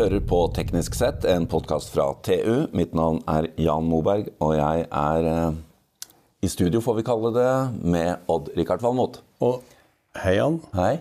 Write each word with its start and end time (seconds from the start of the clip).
hører 0.00 0.22
på 0.24 0.38
Teknisk 0.56 0.94
sett, 0.96 1.26
en 1.28 1.44
podkast 1.50 1.90
fra 1.92 2.06
TU. 2.24 2.70
Mitt 2.72 2.94
navn 2.96 3.18
er 3.28 3.50
Jan 3.60 3.84
Moberg, 3.84 4.30
og 4.40 4.54
jeg 4.56 4.86
er 4.86 5.26
eh, 5.28 5.58
i 6.40 6.48
studio, 6.48 6.80
får 6.80 6.96
vi 6.96 7.04
kalle 7.04 7.32
det, 7.34 7.48
med 7.84 8.30
Odd-Rikard 8.32 8.80
Valmot. 8.80 9.18
Og 9.44 9.58
hei, 10.22 10.38
Jan. 10.38 10.56
Hei. 10.72 10.94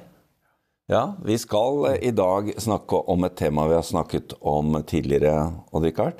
Ja, 0.91 1.03
vi 1.23 1.37
skal 1.39 1.85
eh, 1.93 2.01
i 2.09 2.11
dag 2.11 2.49
snakke 2.59 2.99
om 3.13 3.23
et 3.23 3.37
tema 3.39 3.69
vi 3.69 3.77
har 3.77 3.87
snakket 3.87 4.35
om 4.41 4.75
tidligere, 4.83 5.47
Odd-Rikard. 5.71 6.19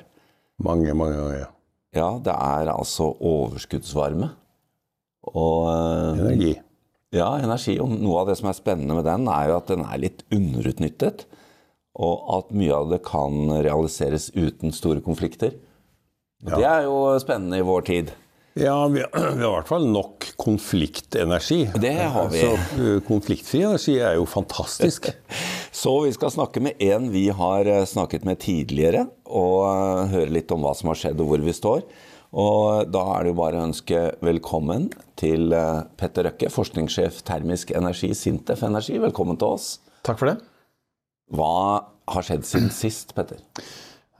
Mange, 0.64 0.94
mange 0.96 1.18
ganger. 1.18 1.52
Ja, 1.92 2.08
det 2.24 2.32
er 2.32 2.72
altså 2.72 3.10
overskuddsvarme. 3.12 4.30
Og 5.34 5.68
eh, 5.74 6.24
Energi. 6.24 6.54
Ja, 7.12 7.34
energi. 7.42 7.76
Og 7.82 7.92
noe 7.92 8.22
av 8.22 8.32
det 8.32 8.40
som 8.40 8.48
er 8.48 8.56
spennende 8.56 8.96
med 8.96 9.04
den, 9.10 9.28
er 9.28 9.52
jo 9.52 9.60
at 9.60 9.68
den 9.68 9.84
er 9.84 10.00
litt 10.00 10.24
underutnyttet. 10.32 11.26
Og 11.98 12.26
at 12.36 12.52
mye 12.54 12.74
av 12.76 12.90
det 12.92 13.02
kan 13.06 13.50
realiseres 13.50 14.30
uten 14.36 14.74
store 14.74 15.02
konflikter. 15.02 15.56
Og 16.46 16.56
Det 16.56 16.66
er 16.66 16.84
jo 16.86 16.98
spennende 17.20 17.58
i 17.60 17.66
vår 17.66 17.86
tid. 17.88 18.12
Ja, 18.58 18.86
vi 18.88 19.00
har, 19.00 19.10
vi 19.36 19.42
har 19.42 19.50
i 19.50 19.56
hvert 19.58 19.70
fall 19.70 19.86
nok 19.90 20.26
konfliktenergi. 20.40 21.64
Det 21.80 21.96
har 21.98 22.30
vi. 22.32 22.42
Så 22.42 22.78
uh, 22.78 23.00
konfliktfri 23.06 23.64
energi 23.66 23.98
er 23.98 24.18
jo 24.18 24.26
fantastisk. 24.28 25.10
Så 25.72 25.92
vi 26.02 26.12
skal 26.12 26.32
snakke 26.34 26.60
med 26.60 26.80
en 26.82 27.12
vi 27.12 27.28
har 27.30 27.68
eh, 27.70 27.84
snakket 27.86 28.24
med 28.26 28.40
tidligere, 28.42 29.04
og 29.30 29.60
eh, 29.68 30.10
høre 30.10 30.32
litt 30.34 30.50
om 30.50 30.64
hva 30.66 30.72
som 30.74 30.90
har 30.90 30.98
skjedd 30.98 31.22
og 31.22 31.30
hvor 31.30 31.44
vi 31.46 31.54
står. 31.54 31.84
Og 32.30 32.90
da 32.90 33.04
er 33.14 33.22
det 33.22 33.30
jo 33.30 33.38
bare 33.38 33.60
å 33.60 33.68
ønske 33.68 34.02
velkommen 34.18 34.88
til 35.20 35.54
eh, 35.54 35.84
Petter 35.94 36.26
Røkke, 36.26 36.50
forskningssjef 36.50 37.22
termisk 37.26 37.70
energi, 37.70 38.10
Sintef 38.18 38.66
Energi. 38.66 38.98
Velkommen 38.98 39.38
til 39.38 39.54
oss. 39.54 39.76
Takk 40.02 40.18
for 40.18 40.32
det. 40.32 40.40
Hva 41.30 41.86
har 42.10 42.26
skjedd 42.26 42.46
siden 42.48 42.72
sist, 42.74 43.14
Petter? 43.14 43.40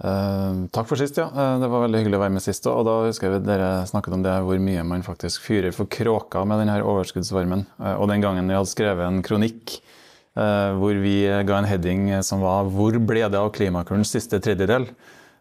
Uh, 0.00 0.64
takk 0.72 0.88
for 0.88 0.96
sist, 0.96 1.18
ja. 1.20 1.26
Eh, 1.28 1.54
det 1.60 1.68
var 1.68 1.82
veldig 1.82 2.00
hyggelig 2.00 2.16
å 2.16 2.22
være 2.22 2.32
med 2.32 2.44
sist. 2.44 2.64
Og 2.70 2.86
da 2.88 2.96
husker 3.04 3.34
jeg 3.34 3.44
dere 3.44 3.84
snakket 3.90 4.16
om 4.16 4.24
det 4.24 4.36
hvor 4.46 4.60
mye 4.62 4.84
man 4.88 5.04
faktisk 5.04 5.44
fyrer 5.44 5.74
for 5.76 5.90
kråka 5.92 6.46
med 6.48 6.62
denne 6.62 6.78
overskuddsvarmen. 6.80 7.66
Uh, 7.76 7.96
og 7.98 8.08
den 8.12 8.24
gangen 8.24 8.48
vi 8.48 8.56
hadde 8.56 8.70
skrevet 8.70 9.04
en 9.04 9.20
kronikk 9.26 9.76
uh, 10.38 10.72
hvor 10.80 10.96
vi 11.02 11.16
ga 11.28 11.58
en 11.58 11.68
heading 11.68 12.08
som 12.24 12.40
var 12.44 12.70
'Hvor 12.70 12.96
ble 12.96 13.26
det 13.28 13.40
av 13.40 13.52
klimakurens 13.52 14.12
siste 14.16 14.40
tredjedel?' 14.40 14.88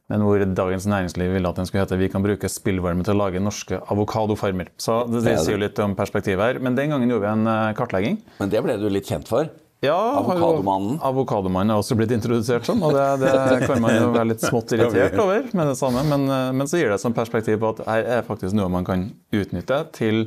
Men 0.09 0.23
hvor 0.25 0.41
Dagens 0.41 0.87
Næringsliv 0.89 1.35
ville 1.35 1.47
at 1.47 1.55
den 1.55 1.67
skulle 1.69 1.85
hete 1.85 1.95
'Vi 1.95 2.09
kan 2.09 2.23
bruke 2.25 2.49
spillvarme 2.49 3.05
til 3.05 3.13
å 3.13 3.29
lage 3.29 3.39
norske 3.39 3.77
avokadofarmer'. 3.93 4.73
Så 4.75 5.05
det, 5.05 5.21
det 5.23 5.37
sier 5.37 5.53
jo 5.53 5.61
litt 5.61 5.79
om 5.79 5.93
perspektivet 5.95 6.41
her. 6.41 6.59
Men 6.59 6.75
den 6.75 6.89
gangen 6.89 7.07
gjorde 7.07 7.29
vi 7.29 7.31
en 7.37 7.75
kartlegging. 7.77 8.17
Men 8.41 8.49
det 8.49 8.63
ble 8.65 8.75
du 8.81 8.89
litt 8.89 9.05
kjent 9.05 9.29
for. 9.29 9.53
Ja, 9.79 9.95
Avokadomannen. 10.19 10.97
Avokadomannen 11.07 11.71
er 11.71 11.79
også 11.79 11.95
blitt 11.95 12.11
introdusert 12.11 12.67
sånn, 12.67 12.81
og 12.83 12.91
det, 12.97 13.05
det 13.23 13.59
kan 13.63 13.79
man 13.79 13.95
jo 13.95 14.09
være 14.11 14.27
litt 14.33 14.43
smått 14.43 14.73
irritert 14.75 15.15
over 15.23 15.45
med 15.55 15.71
det 15.71 15.75
samme. 15.79 16.03
Men, 16.09 16.25
eh, 16.27 16.47
men 16.59 16.67
så 16.67 16.81
gir 16.81 16.91
det 16.91 16.99
et 16.99 17.15
perspektiv 17.15 17.61
på 17.61 17.71
at 17.71 17.83
her 17.87 18.09
er 18.19 18.25
faktisk 18.27 18.57
noe 18.59 18.67
man 18.73 18.87
kan 18.87 19.05
utnytte 19.31 19.79
til, 19.95 20.25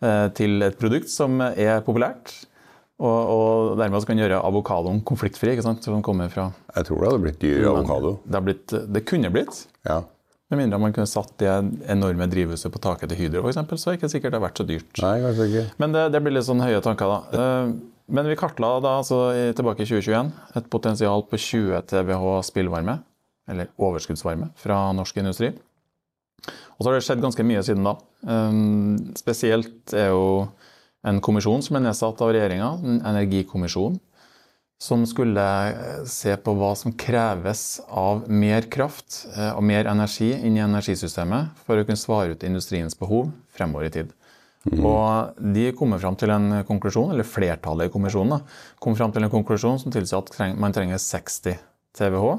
eh, 0.00 0.28
til 0.38 0.64
et 0.64 0.78
produkt 0.80 1.12
som 1.12 1.36
er 1.50 1.82
populært. 1.84 2.32
Og, 2.98 3.18
og 3.30 3.74
dermed 3.78 4.06
kan 4.08 4.18
gjøre 4.18 4.40
avokadoen 4.42 5.02
konfliktfri. 5.06 5.52
ikke 5.52 5.66
sant? 5.68 5.84
Som 5.86 6.00
kommer 6.02 6.32
fra 6.32 6.48
Jeg 6.74 6.88
tror 6.88 7.02
det 7.04 7.10
hadde 7.12 7.24
blitt 7.28 7.42
dyr 7.44 7.68
avokado. 7.70 8.16
det, 8.24 8.40
blitt, 8.48 8.74
det 8.88 9.04
kunne 9.06 9.30
blitt. 9.30 9.66
Ja. 9.86 10.00
Med 10.48 10.62
mindre 10.62 10.80
man 10.80 10.96
kunne 10.96 11.06
satt 11.06 11.36
det 11.38 11.52
enorme 11.92 12.26
drivhuset 12.32 12.72
på 12.72 12.80
taket 12.80 13.12
til 13.12 13.20
Hydro, 13.20 13.44
f.eks., 13.44 13.60
så 13.76 13.92
er 13.92 13.94
det 13.94 14.00
ikke 14.00 14.12
sikkert 14.16 14.32
det 14.32 14.40
har 14.40 14.46
vært 14.48 14.62
så 14.62 14.66
dyrt. 14.66 14.90
Nei, 15.04 15.14
kanskje 15.26 15.46
ikke. 15.50 15.64
Men 15.84 15.94
det, 15.94 16.04
det 16.16 16.22
blir 16.24 16.38
litt 16.38 16.48
sånn 16.48 16.64
høye 16.64 16.80
tanker, 16.82 17.12
da. 17.12 17.44
Men 18.08 18.28
vi 18.30 18.38
kartla 18.40 18.78
da, 18.80 18.96
altså 19.02 19.18
tilbake 19.56 19.84
i 19.84 19.88
2021 19.88 20.30
et 20.56 20.68
potensial 20.72 21.24
på 21.28 21.36
20 21.36 21.82
TWh 21.90 22.38
spillvarme, 22.46 22.98
eller 23.48 23.68
overskuddsvarme, 23.76 24.48
fra 24.56 24.80
norsk 24.96 25.20
industri. 25.20 25.52
Og 26.78 26.84
så 26.84 26.88
har 26.88 26.96
det 26.96 27.04
skjedd 27.06 27.22
ganske 27.22 27.46
mye 27.46 27.62
siden 27.66 27.86
da. 27.86 27.96
Eh, 28.24 28.58
Spesielt 29.18 29.94
er 29.96 30.12
jo 30.12 30.48
en 31.06 31.22
kommisjon 31.24 31.64
som 31.64 31.78
er 31.78 31.88
nedsatt 31.88 32.20
av 32.24 32.32
regjeringa, 32.34 32.70
en 32.82 33.00
energikommisjon, 33.12 33.98
som 34.78 35.02
skulle 35.10 35.44
eh, 35.72 36.04
se 36.06 36.36
på 36.38 36.54
hva 36.58 36.70
som 36.78 36.94
kreves 36.94 37.80
av 37.90 38.28
mer 38.30 38.68
kraft 38.70 39.24
eh, 39.34 39.50
og 39.50 39.64
mer 39.66 39.90
energi 39.90 40.30
inn 40.36 40.58
i 40.58 40.64
energisystemet 40.64 41.64
for 41.66 41.78
å 41.78 41.86
kunne 41.86 41.98
svare 41.98 42.36
ut 42.36 42.46
industriens 42.46 42.98
behov 42.98 43.32
fremover 43.54 43.90
i 43.90 43.94
tid. 43.98 44.14
Og 44.66 45.38
de 45.54 45.68
kommer 45.78 46.00
fram 46.02 46.16
til 46.18 46.32
en 46.34 46.62
konklusjon, 46.68 47.12
eller 47.14 47.26
flertallet 47.26 47.88
i 47.88 47.92
kommisjonen, 47.94 48.36
da, 48.36 48.74
kom 48.82 48.96
fram 48.98 49.14
til 49.14 49.24
en 49.24 49.32
konklusjon 49.32 49.78
som 49.80 49.94
tilsier 49.94 50.18
at 50.18 50.58
man 50.58 50.74
trenger 50.74 50.98
60 51.00 51.54
TWh 51.96 52.32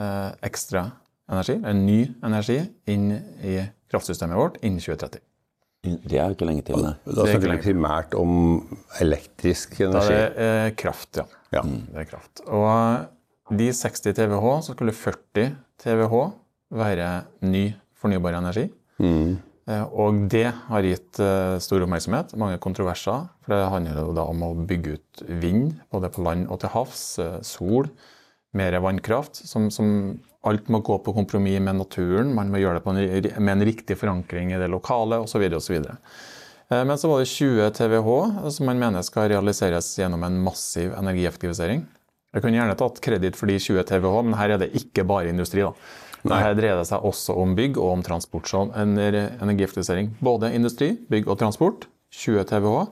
eh, 0.00 0.30
ekstra 0.48 0.86
energi, 1.32 1.58
en 1.60 1.84
ny 1.86 2.00
energi, 2.24 2.58
inn 2.90 3.12
i 3.44 3.60
kraftsystemet 3.92 4.38
vårt 4.38 4.58
innen 4.64 4.80
2030. 4.82 5.22
Det 5.82 6.14
er 6.14 6.30
jo 6.30 6.36
ikke 6.36 6.46
lenge 6.46 6.62
til, 6.66 6.78
nei. 6.78 6.94
Da 7.04 7.24
Det 7.24 7.32
ikke 7.32 7.42
snakker 7.42 7.64
vi 7.66 7.72
primært 7.72 8.12
om 8.14 8.34
elektrisk 9.02 9.80
energi. 9.82 9.94
Da 9.94 10.02
er 10.18 10.36
det 10.36 10.44
eh, 10.48 10.74
kraft, 10.78 11.18
ja. 11.18 11.26
Ja. 11.52 11.62
Det 11.66 12.04
er 12.04 12.08
kraft. 12.08 12.44
Og 12.48 13.56
de 13.58 13.70
60 13.76 14.06
TWh, 14.14 14.52
så 14.64 14.76
skulle 14.76 14.94
40 14.96 15.50
TWh 15.82 16.20
være 16.72 17.08
ny 17.44 17.64
fornybar 17.98 18.38
energi. 18.38 18.68
Mm. 19.02 19.34
Eh, 19.70 19.84
Og 19.94 20.24
det 20.32 20.48
har 20.68 20.82
gitt 20.86 21.20
eh, 21.22 21.58
stor 21.62 21.84
oppmerksomhet, 21.84 22.34
mange 22.40 22.58
kontroverser. 22.62 23.28
For 23.44 23.54
det 23.54 23.70
handler 23.70 24.00
jo 24.02 24.16
da 24.16 24.26
om 24.30 24.42
å 24.42 24.52
bygge 24.66 24.96
ut 24.96 25.22
vind, 25.42 25.76
både 25.92 26.10
på 26.12 26.24
land 26.26 26.48
og 26.50 26.60
til 26.64 26.72
havs. 26.74 27.04
eh, 27.22 27.38
Sol, 27.46 27.88
mer 28.58 28.74
vannkraft. 28.82 29.38
Som, 29.46 29.70
som 29.70 30.18
alt 30.44 30.68
må 30.72 30.82
gå 30.82 30.98
på 31.04 31.14
kompromiss 31.14 31.60
med 31.62 31.78
naturen. 31.78 32.34
Man 32.34 32.50
må 32.50 32.58
gjøre 32.58 32.82
det 32.82 33.32
en, 33.38 33.44
med 33.44 33.56
en 33.56 33.66
riktig 33.70 33.96
forankring 34.00 34.52
i 34.52 34.58
det 34.60 34.70
lokale 34.72 35.20
osv. 35.22 35.46
osv. 35.54 35.78
Men 36.72 36.96
så 36.96 37.08
var 37.10 37.20
det 37.20 37.28
20 37.28 37.66
TWh 37.76 38.48
som 38.50 38.64
man 38.66 38.78
mener 38.80 39.04
skal 39.04 39.28
realiseres 39.28 39.90
gjennom 39.98 40.22
en 40.24 40.38
massiv 40.40 40.94
energieffektivisering. 40.96 41.82
Jeg 42.32 42.40
kunne 42.42 42.56
gjerne 42.56 42.76
tatt 42.80 43.00
kreditt 43.04 43.36
for 43.36 43.50
de 43.50 43.58
20 43.60 43.84
TWh, 43.90 44.22
men 44.24 44.38
her 44.40 44.54
er 44.54 44.62
det 44.62 44.70
ikke 44.80 45.04
bare 45.04 45.28
industri. 45.28 45.60
da. 45.60 45.74
Her 46.30 46.54
dreier 46.54 46.78
det 46.78 46.86
seg 46.86 47.02
også 47.02 47.34
om 47.42 47.56
bygg 47.58 47.78
og 47.80 47.96
om 47.96 48.02
transport. 48.06 48.46
Så 48.46 48.66
energieffektivisering. 48.76 50.12
Både 50.22 50.52
industri, 50.54 50.92
bygg 51.10 51.26
og 51.28 51.40
transport. 51.40 51.88
20 52.12 52.44
TWh. 52.50 52.84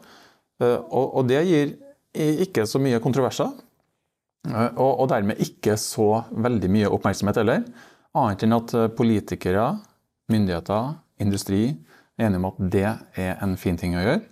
Eh, 0.61 0.79
Og, 0.91 1.27
det 1.29 1.45
gir 1.47 1.77
ikke 2.15 2.67
så 2.67 2.81
mye 2.83 3.01
kontroverser. 3.01 3.53
Eh, 4.49 4.81
og 4.81 5.07
dermed 5.13 5.41
ikke 5.41 5.77
så 5.79 6.25
veldig 6.33 6.71
mye 6.73 6.91
oppmerksomhet 6.91 7.41
heller. 7.43 7.65
Annet 8.17 8.43
enn 8.43 8.57
at 8.57 8.75
eh, 8.75 8.91
politikere, 8.91 9.79
myndigheter, 10.31 10.95
industri 11.21 11.63
er 12.19 12.27
enige 12.27 12.41
om 12.41 12.51
at 12.51 12.61
det 12.73 12.87
er 13.21 13.43
en 13.45 13.57
fin 13.61 13.79
ting 13.79 13.95
å 13.95 14.03
gjøre. 14.03 14.23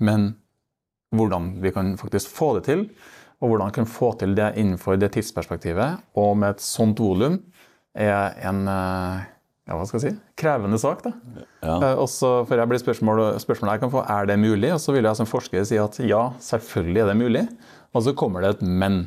Men 0.00 0.30
hvordan 1.14 1.56
vi 1.62 1.72
kan 1.74 1.96
faktisk 2.00 2.30
få 2.32 2.54
det 2.58 2.66
til, 2.68 2.88
og 3.38 3.52
hvordan 3.52 3.70
vi 3.70 3.76
kan 3.78 3.88
få 3.88 4.12
til 4.20 4.34
det 4.36 4.54
innenfor 4.60 4.98
det 5.00 5.12
tidsperspektivet, 5.14 6.02
og 6.18 6.36
med 6.40 6.56
et 6.56 6.64
sånt 6.64 7.00
volum, 7.00 7.38
er 7.96 8.38
en 8.48 8.64
eh, 8.68 9.26
ja, 9.68 9.76
hva 9.76 9.84
skal 9.84 10.00
jeg 10.00 10.14
si, 10.14 10.20
krevende 10.40 10.78
sak. 10.80 11.02
da. 11.04 11.12
Ja. 11.60 11.76
Også, 12.00 12.46
for 12.48 12.56
jeg 12.56 12.70
blir 12.70 12.80
spørsmål, 12.80 13.22
spørsmålet 13.42 13.76
jeg 13.76 13.82
kan 13.84 13.92
få, 13.92 14.04
er 14.08 14.30
det 14.30 14.38
mulig? 14.40 14.72
Og 14.72 14.80
så 14.80 14.94
vil 14.96 15.04
jeg 15.04 15.18
som 15.18 15.28
forsker 15.28 15.66
si 15.68 15.76
at 15.80 16.00
ja, 16.00 16.22
selvfølgelig 16.40 17.02
er 17.02 17.10
det 17.10 17.18
mulig. 17.20 17.44
Og 17.92 18.06
så 18.06 18.14
kommer 18.16 18.44
det 18.44 18.56
et 18.56 18.64
men. 18.64 19.02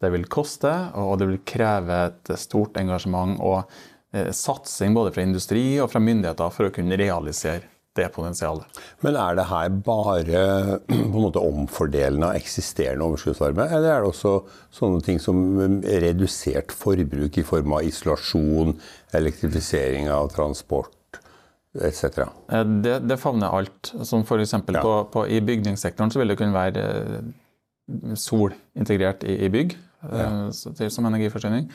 Det 0.00 0.08
vil 0.14 0.24
koste, 0.32 0.70
og 0.96 1.18
det 1.20 1.26
vil 1.28 1.42
kreve 1.44 1.96
et 2.08 2.30
stort 2.40 2.78
engasjement 2.80 3.34
og 3.44 3.68
eh, 4.16 4.30
satsing 4.32 4.96
både 4.96 5.12
fra 5.12 5.26
industri 5.26 5.64
og 5.76 5.90
fra 5.92 6.00
myndigheter 6.00 6.54
for 6.54 6.70
å 6.70 6.72
kunne 6.72 6.96
realisere 6.96 7.68
det 8.00 8.08
potensialet. 8.14 8.80
Men 9.04 9.18
er 9.20 9.36
det 9.38 9.48
her 9.50 9.72
bare 9.86 10.44
på 10.88 10.96
en 10.96 11.12
måte 11.14 11.42
omfordelende 11.42 12.30
av 12.30 12.38
eksisterende 12.40 13.06
overskuddsvarme, 13.06 13.68
eller 13.68 13.92
er 13.94 14.04
det 14.04 14.12
også 14.12 14.34
sånne 14.80 15.04
ting 15.06 15.20
som 15.22 15.42
um, 15.60 15.80
redusert 15.84 16.74
forbruk 16.74 17.38
i 17.40 17.46
form 17.46 17.76
av 17.76 17.86
isolasjon, 17.86 18.74
elektrifisering 19.16 20.10
av 20.12 20.32
transport? 20.34 20.96
Eh, 22.50 22.64
Det, 22.82 22.98
det 23.06 23.20
favner 23.20 23.54
alt. 23.54 23.92
Som 24.02 24.24
f.eks. 24.24 24.52
Ja. 24.52 24.82
på, 24.82 24.94
på, 25.12 25.26
i 25.28 25.40
bygningssektoren 25.40 26.10
så 26.10 26.22
vil 26.22 26.32
det 26.32 26.38
kunne 26.40 26.56
være 26.56 26.86
eh, 26.90 28.14
sol 28.18 28.54
integrert 28.78 29.24
i, 29.24 29.36
i 29.46 29.50
bygg 29.50 29.76
ja. 30.10 30.50
så 30.54 30.72
til, 30.74 30.90
som 30.90 31.06
energiforsyning. 31.06 31.70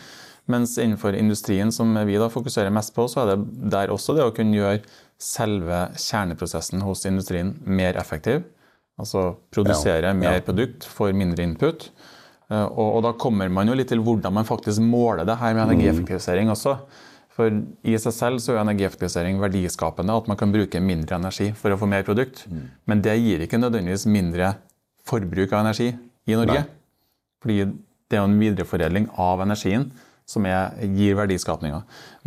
Mens 0.52 0.76
innenfor 0.78 1.16
industrien, 1.18 1.72
som 1.74 1.90
vi 2.06 2.20
da 2.22 2.28
fokuserer 2.30 2.74
mest 2.74 2.94
på, 2.96 3.08
så 3.10 3.24
er 3.24 3.32
det 3.32 3.72
der 3.74 3.94
også 3.94 4.14
det 4.14 4.28
å 4.28 4.34
kunne 4.36 4.54
gjøre 4.54 4.84
selve 5.22 5.88
kjerneprosessen 5.96 6.82
hos 6.86 7.06
industrien 7.08 7.54
mer 7.66 7.98
effektiv. 7.98 8.44
Altså 9.00 9.36
produsere 9.52 10.02
Ja, 10.08 10.14
ja. 10.14 10.14
mer 10.14 10.42
produkt 10.46 10.86
for 10.88 11.12
mindre 11.14 11.44
input. 11.44 11.90
Eh, 12.50 12.64
Og, 12.64 12.96
og 12.98 13.04
da 13.04 13.12
kommer 13.14 13.50
man 13.50 13.68
jo 13.68 13.74
litt 13.76 13.90
til 13.90 14.00
hvordan 14.00 14.34
man 14.34 14.46
faktisk 14.46 14.80
måler 14.82 15.26
det 15.26 15.38
her 15.38 15.54
med 15.54 15.70
energieffektivisering 15.70 16.50
også. 16.50 16.78
For 17.36 17.52
i 17.84 17.98
seg 18.00 18.14
selv 18.16 18.40
så 18.40 18.54
er 18.56 18.62
energieffektivisering 18.64 19.40
verdiskapende, 19.42 20.16
at 20.16 20.28
man 20.28 20.38
kan 20.38 20.54
bruke 20.54 20.80
mindre 20.80 21.18
energi 21.18 21.50
for 21.52 21.74
å 21.74 21.78
få 21.78 21.88
mer 21.92 22.04
produkt. 22.08 22.46
Men 22.88 23.02
det 23.04 23.18
gir 23.20 23.44
ikke 23.44 23.60
nødvendigvis 23.60 24.06
mindre 24.08 24.54
forbruk 25.06 25.52
av 25.52 25.66
energi 25.66 25.90
i 26.28 26.38
Norge. 26.38 26.62
Nei. 26.64 26.70
Fordi 27.44 27.58
det 27.66 28.16
er 28.16 28.22
jo 28.24 28.30
en 28.30 28.40
videreforedling 28.40 29.10
av 29.20 29.42
energien 29.44 29.90
som 30.26 30.46
er, 30.50 30.74
gir 30.98 31.16
verdiskapninga. 31.20 31.84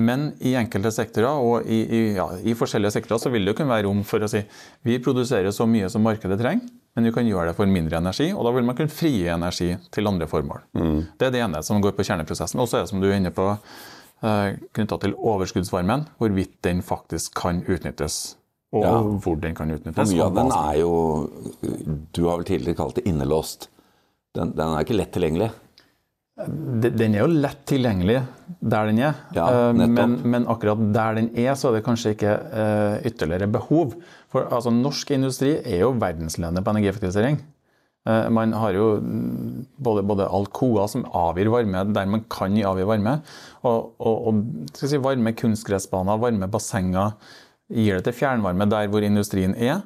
Men 0.07 0.31
i 0.47 0.55
enkelte 0.59 0.93
sektorer 0.95 1.43
og 1.43 1.67
i, 1.67 1.81
i, 1.83 2.03
ja, 2.15 2.29
i, 2.39 2.55
forskjellige 2.59 2.95
sektorer 2.95 3.25
så 3.25 3.33
vil 3.35 3.49
det 3.49 3.57
kunne 3.59 3.73
være 3.73 3.89
rom 3.89 4.05
for 4.07 4.23
å 4.23 4.31
si 4.31 4.45
vi 4.87 5.01
produserer 5.03 5.51
så 5.55 5.67
mye 5.67 5.91
som 5.91 6.07
markedet 6.07 6.39
trenger, 6.39 6.71
men 6.95 7.09
vi 7.09 7.13
kan 7.15 7.27
gjøre 7.27 7.51
det 7.51 7.59
for 7.59 7.71
mindre 7.71 7.99
energi. 7.99 8.31
Og 8.31 8.47
da 8.47 8.55
vil 8.55 8.67
man 8.67 8.79
kunne 8.79 8.95
frigi 8.95 9.27
energi 9.35 9.73
til 9.95 10.11
andre 10.11 10.31
formål. 10.31 10.63
Mm. 10.79 10.99
Det 11.19 11.29
er 11.29 11.35
det 11.35 11.45
ene 11.45 11.63
som 11.67 11.83
går 11.83 11.95
på 11.99 12.07
kjerneprosessen. 12.07 12.63
Og 12.63 12.71
så 12.71 12.79
er 12.79 12.87
det 12.87 12.93
som 12.93 13.03
du 13.03 13.09
er 13.11 13.19
inne 13.19 13.35
på 13.35 13.51
eh, 13.53 14.57
knytta 14.79 14.99
til 15.03 15.15
overskuddsvarmen, 15.19 16.09
hvorvidt 16.23 16.57
den 16.67 16.83
faktisk 16.87 17.35
kan 17.39 17.65
utnyttes. 17.67 18.37
Og 18.75 18.85
ja. 18.85 18.97
hvor 19.25 19.39
den 19.43 19.55
kan 19.59 19.71
utnyttes. 19.75 20.11
Mye 20.13 20.27
av 20.27 20.35
den 20.37 20.51
er 20.53 20.75
jo 20.83 20.93
Du 22.13 22.27
har 22.27 22.37
vel 22.37 22.49
tidligere 22.51 22.79
kalt 22.83 22.99
det 22.99 23.07
innelåst. 23.09 23.71
Den, 24.37 24.53
den 24.59 24.75
er 24.75 24.85
ikke 24.85 24.99
lett 24.99 25.15
tilgjengelig. 25.15 25.49
Den 26.39 27.17
er 27.17 27.25
jo 27.25 27.31
lett 27.33 27.65
tilgjengelig 27.67 28.21
der 28.59 28.89
den 28.89 28.99
er, 29.03 29.19
ja, 29.35 29.47
eh, 29.51 29.77
men, 29.77 30.17
men, 30.23 30.47
akkurat 30.51 30.81
der 30.95 31.19
den 31.19 31.29
er, 31.35 31.53
så 31.59 31.71
er 31.71 31.79
det 31.79 31.85
kanskje 31.87 32.15
ikke 32.15 32.33
uh, 32.35 32.97
ytterligere 33.07 33.49
behov. 33.51 33.95
For 34.33 34.49
altså, 34.55 34.73
Norsk 34.75 35.13
industri 35.15 35.57
er 35.59 35.83
jo 35.85 35.93
verdensledende 35.99 36.63
på 36.65 36.75
energieffektivisering. 36.75 37.39
Uh, 38.09 38.29
man 38.35 38.55
har 38.57 38.75
jo 38.79 38.87
både, 39.79 40.05
både 40.07 40.31
Alcoa 40.31 40.87
som 40.91 41.07
avgir 41.07 41.51
varme 41.53 41.85
der 41.93 42.09
man 42.11 42.25
kan 42.31 42.57
avgi 42.71 42.87
varme, 42.89 43.19
og, 43.63 43.93
og, 43.99 44.31
og 44.31 44.73
si, 44.79 44.99
varme 45.03 45.35
kunstgressbaner, 45.39 46.23
varme 46.23 46.51
bassenger. 46.51 47.15
Gir 47.69 47.99
det 47.99 48.09
til 48.09 48.17
fjernvarme 48.23 48.67
der 48.71 48.89
hvor 48.91 49.05
industrien 49.05 49.55
er. 49.55 49.85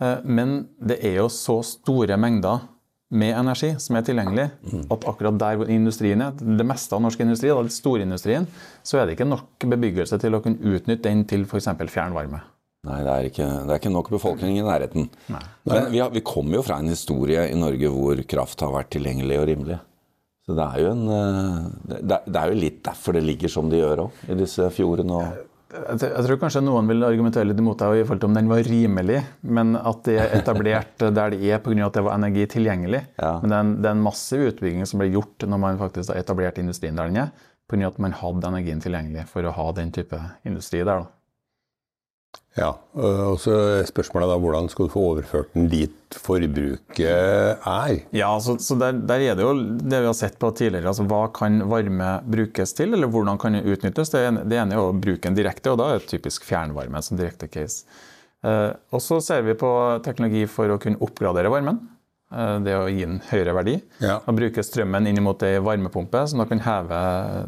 Uh, 0.00 0.20
men 0.24 0.58
det 0.76 1.00
er 1.04 1.22
jo 1.22 1.28
så 1.32 1.62
store 1.66 2.20
mengder 2.20 2.64
med 3.14 3.36
energi 3.38 3.70
som 3.82 3.96
er 3.98 4.04
tilgjengelig, 4.06 4.48
at 4.90 5.06
akkurat 5.06 5.38
der 5.38 5.62
industrien 5.70 6.24
er, 6.24 6.34
det 6.34 6.66
meste 6.66 6.96
av 6.96 7.04
norsk 7.04 7.22
industri, 7.22 7.52
da, 7.52 7.62
den 7.62 7.74
store 7.74 8.06
industrien, 8.06 8.48
så 8.82 8.98
er 8.98 9.06
det 9.06 9.16
ikke 9.16 9.28
nok 9.30 9.66
bebyggelse 9.76 10.18
til 10.22 10.34
å 10.34 10.42
kunne 10.42 10.74
utnytte 10.74 11.06
den 11.06 11.22
til 11.28 11.46
f.eks. 11.46 11.70
fjernvarme. 11.92 12.42
Nei, 12.86 13.00
det 13.02 13.12
er, 13.12 13.28
ikke, 13.30 13.46
det 13.66 13.72
er, 13.72 13.80
ikke, 13.80 13.94
nok 13.94 14.12
befolkning 14.14 14.58
i 14.60 14.64
nærheten. 14.66 15.08
Nei. 15.32 15.42
Men 15.66 15.88
vi, 15.90 16.00
har, 16.02 16.12
vi 16.14 16.22
kommer 16.26 16.60
jo 16.60 16.66
fra 16.66 16.78
en 16.78 16.92
historie 16.92 17.48
i 17.50 17.58
Norge 17.58 17.90
hvor 17.90 18.20
kraft 18.30 18.62
har 18.62 18.74
vært 18.74 18.92
tilgjengelig 18.94 19.40
og 19.40 19.48
rimelig. 19.50 19.78
Så 20.46 20.54
det 20.54 20.66
er 20.66 20.82
jo, 20.84 20.92
en, 20.92 21.08
eh, 21.10 22.02
det 22.06 22.38
er 22.38 22.52
jo 22.52 22.58
litt 22.60 22.78
derfor 22.86 23.16
det 23.16 23.24
ligger 23.26 23.50
som 23.50 23.70
det 23.70 23.80
gjør 23.80 24.04
òg, 24.04 24.20
i 24.30 24.38
disse 24.38 24.68
fjordene. 24.74 25.18
og 25.18 25.55
jeg 25.66 26.22
tror 26.22 26.38
kanskje 26.38 26.62
noen 26.62 26.86
vil 26.86 27.02
argumentere 27.02 27.48
litt 27.48 27.58
imot 27.58 27.80
deg 27.80 27.98
i 27.98 28.04
forhold 28.04 28.20
til 28.22 28.30
om 28.30 28.36
den 28.36 28.50
var 28.50 28.62
rimelig, 28.68 29.18
men 29.42 29.74
at 29.76 30.04
det 30.06 30.14
er 30.22 30.36
etablert 30.38 31.02
der 31.18 31.34
det 31.34 31.40
er 31.42 31.62
pga. 31.64 31.88
at 31.88 31.98
det 31.98 32.04
var 32.06 32.14
energi 32.14 32.46
tilgjengelig. 32.54 33.02
Ja. 33.18 33.32
Men 33.42 33.50
det 33.50 33.56
er, 33.56 33.64
en, 33.66 33.74
det 33.82 33.90
er 33.90 33.98
en 33.98 34.06
massiv 34.06 34.46
utbygging 34.52 34.86
som 34.86 35.02
ble 35.02 35.10
gjort 35.10 35.48
når 35.50 35.62
man 35.64 35.82
faktisk 35.82 36.12
har 36.12 36.22
etablert 36.22 36.62
industrien 36.62 36.98
der 36.98 37.10
den 37.10 37.24
er, 37.24 37.34
pga. 37.66 37.90
at 37.90 37.98
man 37.98 38.14
hadde 38.14 38.52
energien 38.52 38.84
tilgjengelig 38.84 39.26
for 39.32 39.46
å 39.46 39.54
ha 39.58 39.66
den 39.80 39.90
type 39.96 40.20
industri 40.46 40.84
der. 40.84 41.02
da. 41.02 41.15
Ja, 42.56 42.70
og 42.96 43.36
så 43.42 43.52
spørsmålet 43.84 44.30
da 44.30 44.36
hvordan 44.40 44.70
skal 44.72 44.86
du 44.86 44.92
få 44.94 45.02
overført 45.10 45.50
den 45.52 45.66
dit 45.68 46.16
forbruket 46.16 47.04
er? 47.04 47.98
Ja, 48.16 48.30
så, 48.40 48.54
så 48.62 48.78
der, 48.80 48.96
der, 48.96 49.24
er 49.26 49.36
det 49.36 49.44
jo 49.44 49.52
det 49.60 50.00
vi 50.00 50.08
har 50.08 50.16
sett 50.16 50.38
på 50.40 50.50
tidligere. 50.56 50.88
altså 50.88 51.04
Hva 51.10 51.26
kan 51.36 51.60
varme 51.68 52.14
brukes 52.24 52.72
til, 52.78 52.96
eller 52.96 53.12
hvordan 53.12 53.36
kan 53.42 53.58
den 53.58 53.68
utnyttes? 53.68 54.14
Det, 54.14 54.22
det 54.48 54.60
ene 54.62 54.78
er 54.78 54.80
å 54.80 54.96
bruke 54.96 55.26
den 55.28 55.36
direkte, 55.36 55.74
og 55.74 55.82
da 55.82 55.90
er 55.92 56.00
det 56.00 56.08
typisk 56.14 56.48
fjernvarme 56.48 57.04
som 57.04 57.20
direkte 57.20 57.50
case. 57.52 57.84
Eh, 58.46 58.72
og 58.72 59.04
så 59.04 59.20
ser 59.24 59.44
vi 59.44 59.58
på 59.58 59.70
teknologi 60.06 60.46
for 60.48 60.72
å 60.72 60.80
kunne 60.80 61.00
oppgradere 61.04 61.52
varmen. 61.52 61.82
Eh, 62.34 62.56
det 62.66 62.74
å 62.74 62.86
gi 62.90 63.04
den 63.04 63.20
høyere 63.28 63.54
verdi. 63.54 63.76
Ja. 64.02 64.18
Og 64.26 64.38
bruke 64.38 64.64
strømmen 64.66 65.06
inn 65.06 65.22
mot 65.22 65.42
ei 65.46 65.60
varmepumpe, 65.62 66.24
som 66.26 66.42
da 66.42 66.48
kan 66.50 66.62
heve 66.64 67.02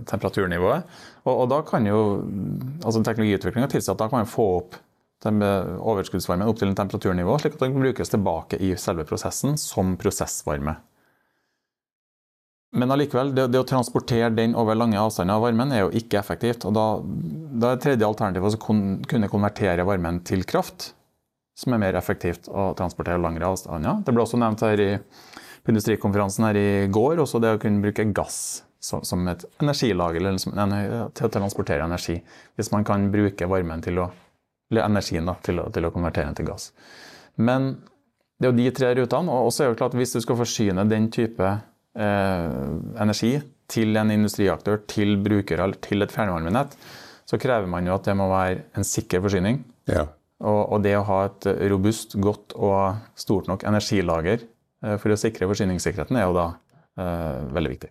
temperaturnivået. 0.07 0.99
Og, 1.25 1.33
og 1.33 1.47
da 1.51 1.63
kan 1.67 1.87
jo 1.89 2.03
altså 2.85 3.03
teknologiutviklinga 3.03 3.71
tilsi 3.73 3.91
at 3.91 3.99
da 3.99 4.11
kan 4.11 4.23
man 4.23 4.31
få 4.31 4.53
opp 4.61 4.85
overskuddsvarmen 5.19 6.47
opp 6.47 6.61
til 6.61 6.69
en 6.71 6.77
temperaturnivå, 6.79 7.41
slik 7.43 7.57
at 7.57 7.63
den 7.65 7.73
kan 7.75 7.83
brukes 7.83 8.13
tilbake 8.13 8.61
i 8.63 8.69
selve 8.79 9.03
prosessen 9.03 9.57
som 9.59 9.97
prosessvarme. 9.99 10.77
Men 12.79 12.95
allikevel, 12.95 13.33
det, 13.35 13.49
det, 13.51 13.59
å 13.59 13.67
transportere 13.67 14.29
den 14.37 14.55
over 14.55 14.79
lange 14.79 15.01
avstander 15.01 15.35
av 15.35 15.43
varmen 15.43 15.73
er 15.75 15.83
jo 15.83 15.91
ikke 15.99 16.21
effektivt. 16.21 16.69
og 16.69 16.77
Da, 16.77 16.85
da 17.65 17.73
er 17.73 17.83
tredje 17.83 18.07
alternativ 18.07 18.47
å 18.47 18.53
kunne 19.11 19.33
konvertere 19.33 19.89
varmen 19.89 20.23
til 20.29 20.47
kraft, 20.47 20.93
som 21.59 21.75
er 21.75 21.83
mer 21.83 21.99
effektivt 21.99 22.47
å 22.49 22.71
transportere 22.79 23.19
langere 23.21 23.51
avstander. 23.51 24.05
Det 24.07 24.15
ble 24.15 24.23
også 24.23 24.39
nevnt 24.39 24.63
her 24.63 24.83
i, 24.85 24.93
på 25.65 25.75
industrikonferansen 25.75 26.47
her 26.47 26.61
i 26.61 26.71
går, 26.95 27.19
også 27.25 27.43
det 27.43 27.57
å 27.57 27.61
kunne 27.63 27.83
bruke 27.83 28.07
gass 28.15 28.63
som, 28.79 29.03
som 29.03 29.27
et 29.31 29.43
energilager 29.59 30.23
eller 30.23 30.39
som, 30.39 30.55
til 30.55 31.27
å 31.27 31.35
transportere 31.35 31.89
energi. 31.89 32.21
Hvis 32.55 32.71
man 32.75 32.87
kan 32.87 33.11
bruke 33.11 33.51
varmen 33.51 33.83
til 33.85 34.05
å 34.05 34.09
eller 34.71 34.85
energien 34.85 35.29
da, 35.29 35.33
til, 35.45 35.61
å, 35.63 35.69
til 35.73 35.89
å 35.89 35.93
konvertere 35.95 36.29
den 36.29 36.37
til 36.37 36.49
gass. 36.51 36.71
Men 37.41 37.71
det 38.39 38.49
er 38.49 38.53
jo 38.53 38.59
de 38.59 38.73
tre 38.77 38.93
rutene. 38.99 39.39
Og 39.47 39.53
så 39.55 39.65
er 39.65 39.73
det 39.73 39.81
klart 39.81 39.97
hvis 39.99 40.15
du 40.17 40.21
skal 40.25 40.39
forsyne 40.41 40.85
den 40.91 41.09
type 41.15 41.49
eh, 41.49 42.59
energi 43.01 43.39
til 43.69 43.97
en 44.01 44.13
industriaktør, 44.15 44.83
til 44.89 45.17
brukere 45.25 45.65
eller 45.65 45.81
til 45.85 46.05
et 46.05 46.13
fjernvarmenett, 46.13 46.77
så 47.29 47.41
krever 47.41 47.69
man 47.69 47.89
jo 47.89 47.97
at 47.97 48.07
det 48.09 48.17
må 48.17 48.29
være 48.31 48.63
en 48.79 48.87
sikker 48.87 49.25
forsyning. 49.25 49.61
Ja. 49.89 50.07
Og, 50.39 50.61
og, 50.71 50.83
det 50.85 50.95
å 50.95 51.07
ha 51.09 51.19
et 51.27 51.47
robust, 51.73 52.15
godt 52.23 52.55
og 52.55 53.01
stort 53.19 53.49
nok 53.51 53.65
energilager 53.67 54.45
eh, 54.45 54.97
for 55.03 55.11
å 55.11 55.19
sikre 55.19 55.49
forsyningssikkerheten 55.51 56.19
er 56.19 56.29
jo 56.29 56.37
da 56.37 56.49
eh, 56.99 57.41
veldig 57.57 57.73
viktig. 57.73 57.91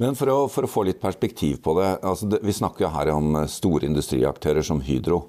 Men 0.00 0.16
for 0.16 0.32
å, 0.32 0.38
for 0.52 0.64
å, 0.64 0.70
få 0.70 0.84
litt 0.88 1.00
perspektiv 1.00 1.60
på 1.64 1.76
det, 1.78 1.90
altså 2.04 2.28
det 2.28 2.42
Vi 2.44 2.56
snakker 2.56 2.86
jo 2.86 2.92
her 2.92 3.12
om 3.14 3.36
store 3.48 3.88
industriaktører 3.88 4.64
som 4.64 4.80
Hydro. 4.84 5.22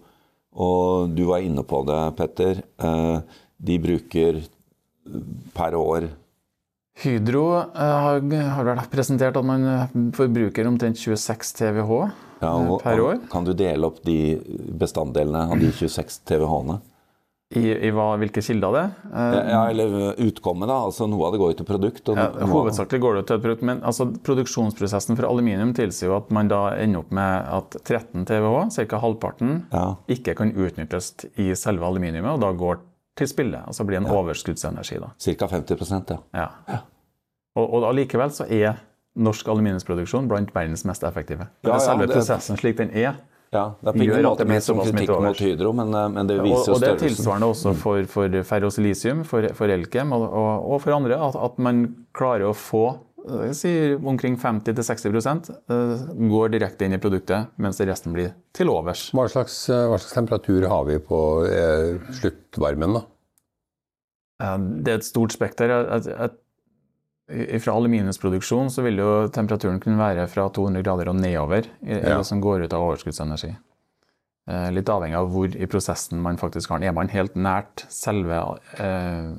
Og 0.58 1.12
du 1.16 1.26
var 1.30 1.44
inne 1.44 1.64
på 1.68 1.84
det, 1.88 2.00
Petter. 2.20 2.64
Eh, 2.64 3.18
de 3.58 3.78
bruker 3.84 4.42
per 5.56 5.76
år 5.76 6.10
Hydro 6.98 7.46
eh, 7.62 8.12
har 8.58 8.70
vært 8.72 8.90
presentert 8.94 9.38
at 9.38 9.46
man 9.46 9.68
forbruker 10.18 10.70
omtrent 10.70 10.98
26 10.98 11.54
TWh 11.60 12.08
ja, 12.42 12.54
per 12.84 13.02
år. 13.02 13.24
Kan 13.32 13.46
du 13.46 13.54
dele 13.58 13.90
opp 13.90 14.02
de 14.06 14.38
bestanddelene 14.78 15.48
av 15.54 15.62
de 15.62 15.72
26 15.72 16.22
TWh-ene? 16.28 16.80
I, 17.56 17.62
i 17.88 17.90
hva, 17.96 18.10
hvilke 18.20 18.42
kilder 18.44 18.74
det 18.76 18.80
er? 18.82 18.90
Ja, 19.48 19.60
eller 19.72 20.18
utkommet, 20.20 20.68
da. 20.68 20.82
altså 20.90 21.06
Noe 21.08 21.30
av 21.30 21.32
det 21.36 21.40
går 21.40 21.54
jo 21.54 21.58
til 21.62 21.68
produkt. 21.70 22.10
Ja, 22.12 22.26
hovedsakelig 22.44 23.00
går 23.06 23.16
det 23.16 23.22
til 23.30 23.40
produkt, 23.40 23.64
men 23.70 23.80
altså, 23.88 24.10
produksjonsprosessen 24.28 25.16
for 25.16 25.30
aluminium 25.30 25.72
tilsier 25.78 26.12
jo 26.12 26.18
at 26.18 26.34
man 26.36 26.52
da 26.52 26.74
ender 26.76 27.06
opp 27.06 27.14
med 27.16 27.48
at 27.56 27.80
13 27.86 28.28
TWh, 28.28 28.68
ca. 28.76 29.00
halvparten, 29.00 29.62
ja. 29.72 29.86
ikke 30.12 30.36
kan 30.42 30.52
utnyttes 30.52 31.14
i 31.40 31.54
selve 31.56 31.88
aluminiumet, 31.88 32.34
og 32.36 32.44
da 32.44 32.52
går 32.66 32.84
til 33.18 33.30
spillet. 33.30 33.64
Altså 33.66 33.86
blir 33.88 34.02
en 34.02 34.10
ja. 34.10 34.18
overskuddsenergi. 34.18 35.00
da. 35.02 35.14
Ca. 35.18 35.50
50 35.56 36.12
ja. 36.12 36.20
ja. 36.34 36.50
ja. 36.68 36.84
Og, 37.58 37.74
og 37.74 37.88
allikevel 37.90 38.32
så 38.34 38.46
er 38.50 38.78
norsk 39.18 39.48
aluminiumsproduksjon 39.50 40.28
blant 40.30 40.54
verdens 40.56 40.86
mest 40.86 41.04
effektive. 41.08 41.50
Ja, 41.66 41.80
selve 41.82 42.06
det, 42.06 42.14
prosessen 42.14 42.60
slik 42.60 42.78
den 42.78 42.94
er, 42.94 43.18
ja, 43.54 43.72
Det 43.80 43.94
er 43.94 43.96
på 43.96 44.04
ingen 44.04 44.26
måte 44.28 44.46
ment 44.46 44.64
som 44.66 44.80
kritikk 44.82 45.14
mot 45.24 45.40
Hydro, 45.40 45.72
men, 45.72 45.94
eh, 45.96 46.10
men, 46.12 46.28
det 46.28 46.36
viser 46.44 46.74
jo 46.74 46.76
størrelsen. 46.76 46.76
Og 46.76 46.82
Det 46.84 46.90
er 46.92 47.04
tilsvarende 47.06 47.48
også 47.54 47.74
for, 47.80 48.08
for 48.12 48.40
ferrosilisium, 48.50 49.24
for, 49.24 49.48
for 49.56 49.72
Elkem 49.72 50.12
og, 50.12 50.26
og, 50.28 50.50
og, 50.74 50.82
for 50.84 50.96
andre. 50.98 51.16
At, 51.30 51.38
at, 51.48 51.62
man 51.64 51.86
klarer 52.18 52.50
å 52.50 52.54
få 52.54 52.84
omkring 54.08 54.38
50-60 54.38 55.52
eh, 55.70 56.08
går 56.32 56.50
direkte 56.54 56.88
inn 56.88 56.96
i 56.96 57.02
produktet, 57.02 57.54
mens 57.62 57.82
resten 57.82 58.16
blir 58.16 58.34
til 58.56 58.72
overs. 58.74 59.10
Hva 59.16 59.28
slags, 59.32 59.60
hva 59.70 60.00
slags 60.00 60.16
temperatur 60.16 60.68
har 60.72 60.88
vi 60.90 60.98
på 61.04 61.22
eh, 61.50 62.00
sluttvarmen? 62.22 63.00
da? 63.00 63.06
Det 64.58 64.94
er 64.94 65.00
et 65.00 65.08
stort 65.08 65.34
spekter. 65.34 65.72
Jeg, 65.72 66.12
jeg, 67.28 67.62
fra 67.64 67.74
aluminiumsproduksjon 67.76 68.70
så 68.72 68.84
vil 68.86 69.02
jo 69.02 69.14
temperaturen 69.34 69.82
kunne 69.84 70.00
være 70.00 70.28
fra 70.32 70.48
200 70.54 70.86
grader 70.86 71.10
og 71.12 71.18
nedover 71.20 71.66
i, 71.82 71.96
ja. 71.98 72.20
det 72.20 72.28
som 72.30 72.44
går 72.44 72.68
ut 72.68 72.76
av 72.76 72.86
overskuddsenergi. 72.86 73.56
Eh, 74.48 74.70
litt 74.72 74.88
avhengig 74.88 75.18
av 75.20 75.28
hvor 75.34 75.52
i 75.52 75.68
prosessen 75.68 76.22
man 76.24 76.40
faktisk 76.40 76.72
har 76.72 76.80
den. 76.80 76.88
Er 76.88 76.96
man 76.96 77.12
helt 77.12 77.36
nært 77.36 77.84
selve 77.92 78.40
eh, 78.80 79.34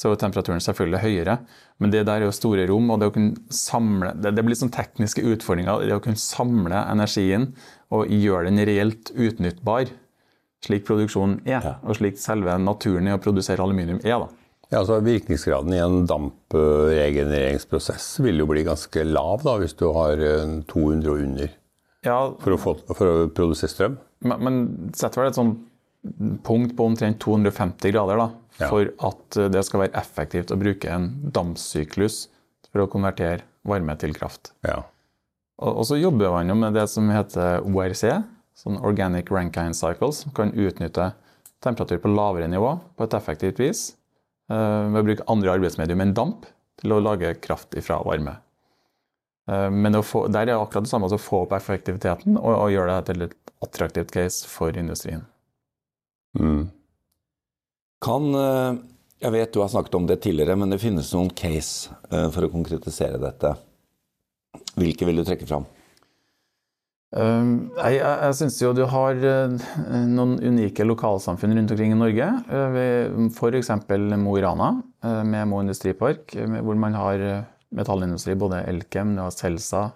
så 0.00 0.10
er 0.10 0.20
temperaturen 0.20 0.62
selvfølgelig 0.62 1.02
høyere. 1.02 1.38
Men 1.82 1.92
det 1.92 2.04
der 2.08 2.22
er 2.22 2.28
jo 2.28 2.34
store 2.34 2.66
rom, 2.70 2.90
og 2.90 3.00
det 3.00 3.10
å 3.10 3.14
kunne 3.14 3.54
samle 3.54 4.12
Det, 4.18 4.34
det 4.36 4.44
blir 4.46 4.58
sånn 4.58 4.74
tekniske 4.74 5.24
utfordringer. 5.34 5.86
Det 5.86 5.96
å 5.96 6.04
kunne 6.04 6.20
samle 6.20 6.84
energien 6.90 7.50
og 7.92 8.10
gjøre 8.10 8.48
den 8.48 8.62
reelt 8.66 9.12
utnyttbar, 9.12 9.92
slik 10.62 10.86
produksjonen 10.86 11.40
er, 11.44 11.60
ja. 11.60 11.74
og 11.82 11.98
slik 11.98 12.20
selve 12.22 12.54
naturen 12.62 13.10
i 13.10 13.14
å 13.14 13.22
produsere 13.22 13.64
aluminium 13.64 14.00
er. 14.04 14.24
da. 14.24 14.28
Ja, 14.72 14.80
altså 14.80 15.02
Virkningsgraden 15.04 15.74
i 15.74 15.82
en 15.84 16.06
dampregenereringsprosess 16.08 18.06
vil 18.24 18.40
jo 18.40 18.46
bli 18.48 18.62
ganske 18.64 19.04
lav 19.04 19.42
da, 19.44 19.58
hvis 19.60 19.76
du 19.76 19.90
har 19.92 20.16
200 20.70 21.10
og 21.12 21.26
under 21.26 21.50
ja, 22.02 22.16
for, 22.40 22.54
å 22.54 22.58
få, 22.58 22.72
for, 22.88 23.06
å 23.06 23.28
produsere 23.34 23.70
strøm. 23.70 23.98
Men, 24.24 24.40
men 24.42 24.54
setter 24.96 25.20
vel 25.20 25.30
et 25.30 25.38
sånt 25.38 25.56
punkt 26.46 26.72
på 26.78 26.86
omtrent 26.88 27.20
250 27.22 27.92
grader 27.92 28.18
da, 28.18 28.26
for 28.60 28.90
at 29.08 29.38
det 29.54 29.62
skal 29.66 29.84
være 29.84 29.96
effektivt 29.98 30.52
å 30.52 30.58
bruke 30.60 30.90
en 30.92 31.08
dampsyklus 31.34 32.26
for 32.72 32.84
å 32.84 32.90
konvertere 32.90 33.44
varme 33.68 33.96
til 34.00 34.14
kraft. 34.16 34.52
Ja. 34.66 34.82
Og, 35.62 35.82
og 35.82 35.88
så 35.88 35.98
jobber 36.00 36.32
man 36.34 36.50
jo 36.50 36.56
med 36.58 36.76
det 36.76 36.86
som 36.90 37.10
heter 37.12 37.64
ORC, 37.66 38.04
sånn 38.58 38.78
Organic 38.84 39.30
Rankine 39.32 39.76
Cycles, 39.76 40.24
som 40.24 40.34
kan 40.36 40.52
utnytte 40.52 41.12
temperatur 41.62 42.00
på 42.02 42.10
lavere 42.12 42.48
nivå 42.50 42.74
på 42.98 43.06
et 43.06 43.16
effektivt 43.16 43.60
vis 43.62 43.82
eh, 44.50 44.56
ved 44.90 45.00
å 45.00 45.06
bruke 45.06 45.28
andre 45.30 45.54
arbeidsmedium 45.54 46.02
enn 46.04 46.16
damp 46.16 46.48
til 46.82 46.94
å 46.96 47.02
lage 47.02 47.36
kraft 47.44 47.76
ifra 47.78 48.00
varme. 48.02 48.36
Eh, 49.50 49.68
men 49.70 50.00
få, 50.02 50.26
der 50.32 50.46
er 50.46 50.52
det 50.52 50.58
akkurat 50.58 50.88
det 50.88 50.92
samme, 50.92 51.10
å 51.10 51.20
få 51.20 51.44
opp 51.46 51.54
effektiviteten 51.56 52.38
og, 52.40 52.50
og 52.56 52.74
gjøre 52.74 52.98
det 52.98 53.12
til 53.12 53.26
et 53.28 53.36
attraktivt 53.62 54.14
case 54.14 54.48
for 54.48 54.74
industrien. 54.78 55.24
Mm. 56.38 56.70
Kan 58.02 58.32
eh, 58.34 58.80
Jeg 59.22 59.34
vet 59.36 59.52
du 59.54 59.60
har 59.62 59.70
snakket 59.70 59.94
om 59.98 60.08
det 60.08 60.22
tidligere, 60.24 60.56
men 60.58 60.72
det 60.72 60.80
finnes 60.82 61.12
noen 61.14 61.30
case 61.38 61.92
eh, 62.10 62.26
for 62.34 62.46
å 62.46 62.50
konkretisere 62.52 63.20
dette. 63.22 63.54
Hvilke 64.74 65.06
vil 65.06 65.20
du 65.20 65.24
trekke 65.26 65.46
fram? 65.46 65.68
Um, 67.12 67.68
jeg 67.76 67.98
jeg 68.00 68.36
syns 68.38 68.54
jo 68.56 68.70
du 68.72 68.86
har 68.88 69.18
noen 69.20 70.38
unike 70.40 70.86
lokalsamfunn 70.86 71.52
rundt 71.58 71.74
omkring 71.74 71.92
i 71.92 71.98
Norge. 71.98 72.28
F.eks. 73.28 73.70
Mo 74.16 74.36
i 74.38 74.44
Rana 74.44 74.70
med 75.28 75.50
Mo 75.50 75.60
industripark, 75.60 76.32
hvor 76.64 76.80
man 76.80 76.96
har 76.96 77.26
metallindustri. 77.68 78.38
Både 78.40 78.62
Elkem, 78.72 79.12
Celsa, 79.36 79.90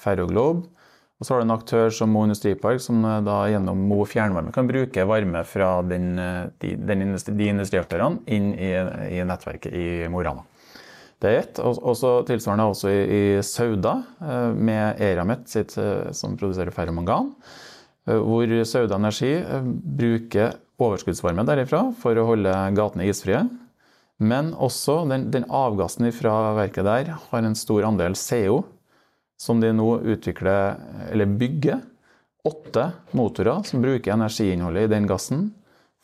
Ferroglobe. 0.00 0.64
Og 1.20 1.26
så 1.26 1.34
har 1.34 1.40
du 1.40 1.46
en 1.46 1.54
aktør 1.54 1.92
som 1.94 2.10
Mo 2.10 2.24
Industripark, 2.26 2.80
som 2.82 3.04
eh, 3.06 3.20
da 3.26 3.44
gjennom 3.52 3.84
Mo 3.90 4.00
fjernvarme 4.08 4.52
kan 4.54 4.66
bruke 4.68 5.06
varme 5.06 5.44
fra 5.46 5.76
den, 5.86 6.18
eh, 6.18 6.40
de, 6.62 6.74
den 6.90 7.04
industri, 7.06 7.36
de 7.38 7.52
industriaktørene 7.52 8.24
inn 8.34 8.50
i, 8.54 8.72
i, 9.14 9.22
nettverket 9.26 9.70
i 9.72 9.86
Mo 10.10 10.22
i 10.22 10.26
Rana. 10.26 10.42
Det 11.22 11.30
er 11.30 11.38
ett. 11.44 11.60
Og 11.62 11.94
så 11.96 12.16
tilsvarende 12.28 12.66
også 12.68 12.90
i, 12.90 13.04
i 13.04 13.22
Sauda, 13.46 13.94
eh, 14.20 14.50
med 14.58 15.00
Eramet 15.06 15.46
sitt, 15.48 15.76
som 16.18 16.34
produserer 16.40 16.74
ferromangan. 16.74 17.30
Hvor 18.04 18.50
Sauda 18.68 18.98
Energi 18.98 19.38
bruker 19.64 20.58
overskuddsvarme 20.82 21.46
derifra 21.48 21.86
for 22.02 22.18
å 22.20 22.26
holde 22.28 22.52
gatene 22.76 23.06
isfrie. 23.08 23.46
Men 24.20 24.50
også 24.52 25.00
den, 25.08 25.30
den 25.32 25.46
avgassen 25.48 26.10
fra 26.12 26.52
verket 26.58 26.84
der 26.84 27.14
har 27.16 27.46
en 27.46 27.56
stor 27.56 27.86
andel 27.88 28.18
CO, 28.18 28.60
som 29.40 29.60
de 29.60 29.72
nå 29.74 29.88
utvikler, 30.00 30.78
eller 31.10 31.26
bygger, 31.26 31.82
åtte 32.44 32.90
motorer 33.16 33.62
som 33.64 33.82
bruker 33.82 34.12
energiinnholdet 34.12 34.86
i 34.86 34.92
den 34.92 35.06
gassen 35.08 35.48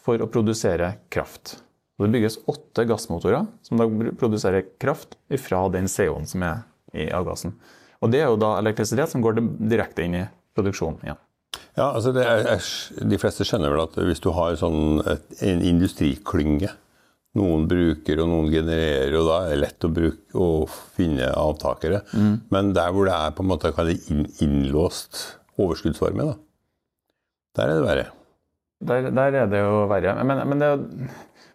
for 0.00 0.20
å 0.22 0.28
produsere 0.32 0.94
kraft. 1.12 1.58
Og 2.00 2.06
det 2.06 2.14
bygges 2.14 2.38
åtte 2.48 2.86
gassmotorer 2.88 3.44
som 3.66 3.80
da 3.80 3.86
produserer 4.18 4.64
kraft 4.80 5.18
fra 5.42 5.66
den 5.68 5.88
CO-en 5.88 6.28
som 6.28 6.44
er 6.46 6.62
i 6.96 7.10
avgassen. 7.12 7.52
Og 8.00 8.12
det 8.12 8.22
er 8.22 8.30
jo 8.32 8.38
da 8.40 8.54
elektrisitet 8.58 9.12
som 9.12 9.20
går 9.20 9.42
direkte 9.68 10.06
inn 10.06 10.16
i 10.22 10.28
produksjonen 10.56 11.04
igjen. 11.04 11.20
Ja, 11.76 11.90
altså 11.90 12.12
er, 12.16 12.62
De 13.10 13.18
fleste 13.20 13.44
skjønner 13.46 13.72
vel 13.72 13.84
at 13.84 13.98
hvis 14.00 14.22
du 14.24 14.30
har 14.34 14.56
sånn 14.58 15.02
en 15.04 15.62
industriklynge 15.66 16.72
noen 17.38 17.66
bruker 17.70 18.22
og 18.24 18.30
noen 18.30 18.48
genererer, 18.50 19.14
og 19.20 19.28
da 19.28 19.36
er 19.44 19.52
det 19.52 19.60
lett 19.62 19.86
å, 19.86 19.90
bruke, 19.94 20.22
å 20.34 20.48
finne 20.96 21.28
avtakere. 21.30 22.02
Mm. 22.10 22.32
Men 22.50 22.72
der 22.74 22.94
hvor 22.94 23.06
det 23.06 23.14
er 23.14 23.34
på 23.36 23.44
en 23.44 23.50
måte 23.52 23.70
inn, 24.10 24.24
innlåst 24.42 25.20
overskuddsvarme, 25.60 26.26
da, 26.32 26.38
der 27.58 27.70
er 27.70 27.78
det 27.78 27.86
verre. 27.86 28.06
Der, 28.80 29.10
der 29.12 29.42
er 29.42 29.50
det 29.50 29.60
jo 29.60 29.84
verre. 29.90 30.14
Men, 30.24 30.42
men 30.48 30.62
det, 30.62 30.70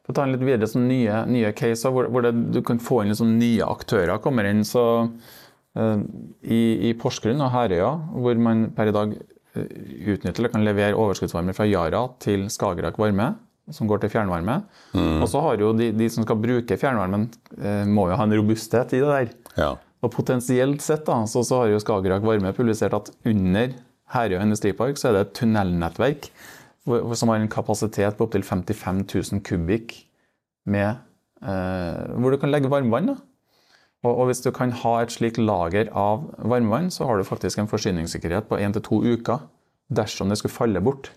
for 0.06 0.14
å 0.14 0.18
ta 0.18 0.26
en 0.26 0.36
litt 0.36 0.46
videre 0.46 0.70
sånn 0.70 0.86
nye, 0.88 1.24
nye 1.28 1.52
caser 1.58 1.94
hvor, 1.94 2.08
hvor 2.14 2.24
det, 2.24 2.36
du 2.54 2.62
kan 2.66 2.80
få 2.82 3.02
inn 3.02 3.12
liksom 3.12 3.36
nye 3.40 3.66
aktører 3.66 4.22
kommer 4.22 4.48
inn. 4.48 4.62
så 4.68 4.84
uh, 5.10 5.98
i, 6.46 6.92
i, 6.92 6.94
Porsgrunn 7.00 7.42
og 7.42 7.52
Herøya, 7.56 7.90
hvor 8.14 8.38
man 8.38 8.68
per 8.78 8.92
i 8.92 8.96
dag 8.96 9.16
uh, 9.18 9.66
utnytter 10.14 10.44
eller 10.44 10.54
kan 10.54 10.68
levere 10.68 11.00
overskuddsvarme 11.00 11.58
fra 11.58 11.68
Yara 11.68 12.06
til 12.22 12.46
Skagerrak 12.54 13.02
Varme, 13.02 13.34
som 13.74 13.90
går 13.90 14.04
til 14.04 14.12
fjernvarme. 14.14 14.60
Mm. 14.94 15.24
Og 15.24 15.30
så 15.32 15.42
har 15.42 15.62
jo 15.62 15.72
de, 15.78 15.90
de, 15.96 16.10
som 16.12 16.26
skal 16.26 16.38
bruke 16.42 16.78
fjernvarmen, 16.78 17.28
eh, 17.58 17.84
må 17.90 18.10
jo 18.12 18.20
ha 18.20 18.28
en 18.28 18.38
robusthet 18.38 18.94
i 18.94 19.02
det 19.02 19.10
der. 19.10 19.34
Ja. 19.58 19.72
Og 20.06 20.14
potensielt 20.14 20.84
sett 20.86 21.06
da, 21.08 21.24
så, 21.30 21.42
så 21.48 21.64
har 21.64 21.74
jo 21.74 21.82
Skagerrak 21.82 22.26
Varme 22.26 22.54
publisert 22.54 22.94
at 22.98 23.10
under 23.26 23.74
Herøya 24.14 24.44
industripark 24.46 25.00
så 25.02 25.10
er 25.10 25.18
det 25.18 25.24
et 25.26 25.38
tunnelnettverk 25.40 26.30
som 26.86 27.32
har 27.32 27.42
en 27.42 27.50
kapasitet 27.50 28.18
på 28.18 28.28
opptil 28.28 28.44
55 28.46 29.00
000 29.10 29.42
kubikk 29.46 29.96
med, 30.70 31.02
eh, 31.42 32.04
hvor 32.14 32.34
du 32.34 32.38
kan 32.38 32.52
legge 32.54 32.70
varmevann. 32.70 33.10
da. 33.14 33.16
Og, 34.06 34.12
og, 34.12 34.26
hvis 34.30 34.44
du 34.46 34.52
kan 34.54 34.72
ha 34.84 35.00
et 35.02 35.14
slikt 35.14 35.40
lager 35.42 35.90
av 35.98 36.28
varmevann, 36.38 36.92
så 36.94 37.08
har 37.10 37.18
du 37.18 37.26
faktisk 37.26 37.58
en 37.58 37.70
forsyningssikkerhet 37.72 38.46
på 38.50 38.60
én 38.62 38.76
til 38.76 38.86
to 38.86 39.02
uker 39.02 39.48
dersom 39.90 40.30
det 40.30 40.38
skulle 40.38 40.54
falle 40.54 40.82
bort. 40.82 41.10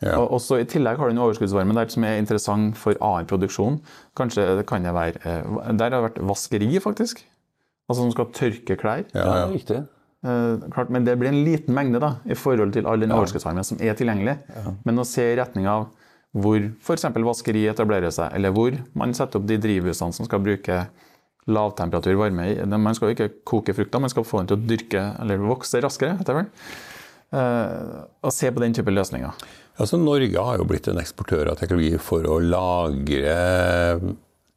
Ja. 0.00 0.16
Og 0.16 0.32
også 0.38 0.60
I 0.62 0.66
tillegg 0.68 0.96
har 0.96 1.10
du 1.10 1.14
en 1.14 1.22
overskuddsvarme 1.26 1.76
der 1.76 1.90
som 1.92 2.04
er 2.08 2.20
interessant 2.20 2.78
for 2.80 2.96
annen 3.04 3.28
produksjon. 3.28 3.80
Kanskje 4.16 4.46
det 4.58 4.66
kan 4.68 4.86
det 4.86 4.94
være 4.96 5.20
eh, 5.20 5.72
Der 5.76 5.90
har 5.90 5.96
det 5.98 6.04
vært 6.08 6.20
vaskeri, 6.30 6.70
faktisk. 6.80 7.20
Altså 7.90 8.04
som 8.04 8.12
skal 8.14 8.30
tørke 8.36 8.78
klær. 8.80 9.04
Ja, 9.12 9.26
ja. 9.42 9.48
riktig. 9.50 9.82
Eh, 10.24 10.68
klart, 10.72 10.92
men 10.92 11.04
det 11.04 11.18
blir 11.20 11.32
en 11.32 11.42
liten 11.44 11.76
mengde 11.76 12.00
da, 12.00 12.14
i 12.24 12.36
forhold 12.36 12.72
til 12.76 12.88
all 12.88 13.00
den 13.00 13.12
overskuddsvarmen 13.12 13.66
som 13.66 13.80
er 13.80 13.96
tilgjengelig. 13.98 14.38
Men 14.88 15.02
å 15.02 15.08
se 15.08 15.32
i 15.32 15.36
retning 15.38 15.68
av 15.70 15.90
hvor 16.30 16.62
f.eks. 16.62 17.08
vaskeri 17.26 17.64
etablerer 17.66 18.12
seg, 18.14 18.30
eller 18.38 18.54
hvor 18.54 18.76
man 18.94 19.12
setter 19.16 19.40
opp 19.40 19.48
de 19.48 19.58
drivhusene 19.60 20.14
som 20.14 20.28
skal 20.28 20.42
bruke 20.44 20.84
lavtemperatur 21.50 22.14
varme 22.20 22.46
i. 22.52 22.56
Man 22.70 22.94
skal 22.94 23.10
jo 23.10 23.16
ikke 23.16 23.32
koke 23.48 23.74
frukter, 23.74 24.02
man 24.02 24.12
skal 24.12 24.26
få 24.28 24.42
den 24.42 24.52
til 24.52 24.60
å 24.60 24.68
dyrke 24.70 25.04
eller 25.22 25.42
vokse 25.42 25.80
raskere. 25.82 26.20
etter 26.20 26.36
hvert. 26.36 26.68
Uh, 27.30 28.08
og 28.26 28.32
se 28.34 28.50
på 28.50 28.62
den 28.62 28.74
type 28.74 28.90
løsninger. 28.90 29.34
Altså, 29.80 29.98
Norge 30.00 30.44
har 30.44 30.58
jo 30.58 30.66
blitt 30.68 30.88
en 30.90 31.00
eksportør 31.00 31.52
av 31.52 31.60
teknologi 31.60 31.94
for 32.02 32.26
å 32.26 32.40
lagre 32.42 33.36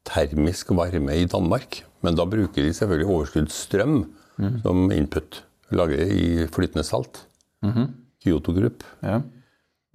termisk 0.10 0.74
varme 0.76 1.16
i 1.16 1.28
Danmark. 1.30 1.84
Men 2.04 2.18
da 2.20 2.26
bruker 2.28 2.66
de 2.66 2.74
selvfølgelig 2.76 3.10
overskuddsstrøm 3.10 4.00
mm. 4.02 4.58
som 4.66 4.90
input. 4.92 5.44
Lagre 5.74 6.08
i 6.12 6.48
flytende 6.52 6.84
salt. 6.84 7.26
Mm 7.64 7.74
-hmm. 7.74 7.88
Kyoto 8.24 8.54
Group. 8.54 8.84
Ja. 9.00 9.22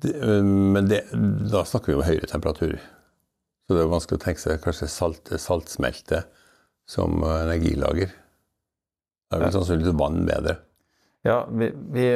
Det, 0.02 0.14
eh, 0.22 0.42
men 0.42 0.88
det, 0.88 1.02
da 1.52 1.64
snakker 1.64 1.92
vi 1.92 1.98
om 1.98 2.06
høyere 2.06 2.26
temperaturer. 2.26 2.80
Så 3.66 3.74
det 3.74 3.82
er 3.82 3.90
vanskelig 3.92 4.18
å 4.18 4.24
tenke 4.24 4.40
seg 4.40 4.60
kanskje 4.60 4.88
salt, 4.88 5.28
saltsmelte 5.36 6.22
som 6.88 7.22
energilager. 7.22 8.08
Da 9.28 9.36
er 9.36 9.42
vel 9.42 9.52
sannsynligvis 9.52 9.98
vann 9.98 10.24
bedre. 10.24 10.56
Ja, 11.28 11.46
vi, 11.52 11.72
vi 11.92 12.06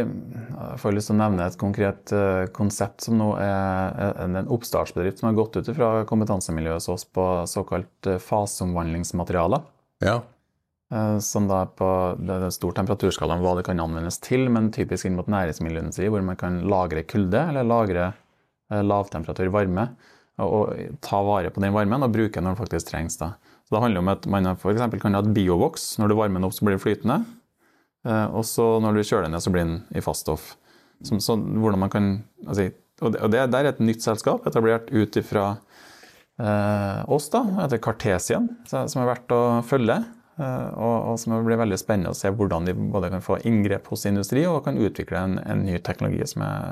får 0.81 0.95
lyst 0.97 1.11
til 1.11 1.19
å 1.19 1.21
nevne 1.21 1.45
et 1.45 1.59
konkret 1.61 2.12
uh, 2.16 2.47
konsept 2.57 3.04
som 3.04 3.19
nå 3.21 3.33
er 3.37 4.14
en, 4.23 4.38
en, 4.40 4.49
oppstartsbedrift 4.54 5.21
som 5.21 5.28
har 5.28 5.37
gått 5.37 5.59
ut 5.59 5.69
fra 5.76 5.90
kompetansemiljøet 6.09 6.81
hos 6.81 6.88
oss 6.95 7.04
på 7.04 7.26
såkalt 7.50 8.09
uh, 8.09 8.16
faseomvandlingsmaterialer. 8.23 9.66
Ja. 10.04 10.23
Uh, 10.95 11.19
som 11.25 11.50
da 11.50 11.66
på 11.69 11.90
det 12.25 12.38
er 12.38 12.57
stor 12.57 12.73
temperaturskala 12.78 13.37
om 13.37 13.45
hva 13.45 13.59
det 13.59 13.66
kan 13.69 13.85
anvendes 13.85 14.16
til, 14.25 14.47
men 14.54 14.73
typisk 14.73 15.11
inn 15.11 15.21
mot 15.21 15.28
næringsmiljøindustri, 15.28 16.09
hvor 16.09 16.25
man 16.25 16.40
kan 16.40 16.62
lagre 16.73 17.04
kulde 17.04 17.45
eller 17.52 17.69
lagre 17.69 18.11
lavtemperatur 18.73 19.52
varme. 19.52 19.90
Og, 20.40 20.49
og, 20.49 20.99
ta 21.04 21.21
vare 21.21 21.52
på 21.52 21.61
den 21.61 21.75
varmen 21.76 22.07
og 22.07 22.14
bruke 22.14 22.38
den 22.38 22.49
når 22.49 22.54
den 22.54 22.62
faktisk 22.62 22.88
trengs. 22.88 23.19
Da. 23.21 23.35
Så 23.69 23.76
det 23.76 23.85
handler 23.85 24.00
om 24.00 24.11
at 24.14 24.25
man 24.25 24.54
f.eks. 24.54 24.81
kan 25.02 25.19
ha 25.19 25.21
et 25.21 25.35
biovoks. 25.37 25.90
Når 26.00 26.09
du 26.09 26.16
varmer 26.16 26.40
den 26.40 26.49
opp, 26.49 26.57
så 26.57 26.64
blir 26.64 26.78
det 26.78 26.85
flytende. 26.87 27.21
Eh, 28.06 28.28
og 28.35 28.47
så 28.49 28.66
når 28.82 28.99
du 28.99 29.04
kjøler 29.04 29.28
den 29.28 29.37
ned, 29.37 29.44
så 29.44 29.52
blir 29.54 29.66
den 29.66 29.76
i 29.94 30.02
faststoff. 30.04 30.54
Så, 31.02 31.18
så 31.23 31.37
hvordan 31.37 31.82
man 31.82 31.90
kan 31.90 32.09
altså, 32.47 32.68
Og 33.02 33.11
det, 33.11 33.40
det, 33.50 33.59
er 33.59 33.66
et 33.73 33.80
nytt 33.82 34.04
selskap 34.04 34.44
etablert 34.47 34.92
ut 34.94 35.16
ifra 35.18 35.56
eh, 36.38 37.00
oss, 37.11 37.26
da, 37.32 37.42
etter 37.64 37.80
Kartesien, 37.82 38.47
som 38.68 39.02
er 39.02 39.09
verdt 39.09 39.35
å 39.35 39.42
følge. 39.66 39.97
Eh, 40.40 40.68
og, 40.80 40.94
og, 41.11 41.18
som 41.21 41.35
blir 41.44 41.61
veldig 41.61 41.78
spennende 41.80 42.12
å 42.14 42.16
se 42.16 42.30
hvordan 42.32 42.68
de 42.68 42.75
både 42.75 43.11
kan 43.12 43.25
få 43.25 43.40
inngrep 43.49 43.90
hos 43.92 44.06
industri 44.09 44.47
og 44.49 44.62
kan 44.64 44.78
utvikle 44.80 45.18
en, 45.18 45.37
en 45.44 45.64
ny 45.66 45.76
teknologi 45.85 46.25
som 46.30 46.44
er 46.47 46.62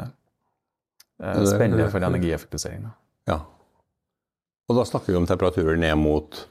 eh, 1.20 1.42
spennende 1.44 1.90
for 1.92 2.06
energieffektivisering. 2.06 2.88
Ja. 3.28 3.42
Og 4.70 4.78
da 4.78 4.86
snakker 4.86 5.12
vi 5.12 5.18
om 5.18 5.28
temperaturer 5.28 5.76
ned 5.80 5.98
mot 6.00 6.44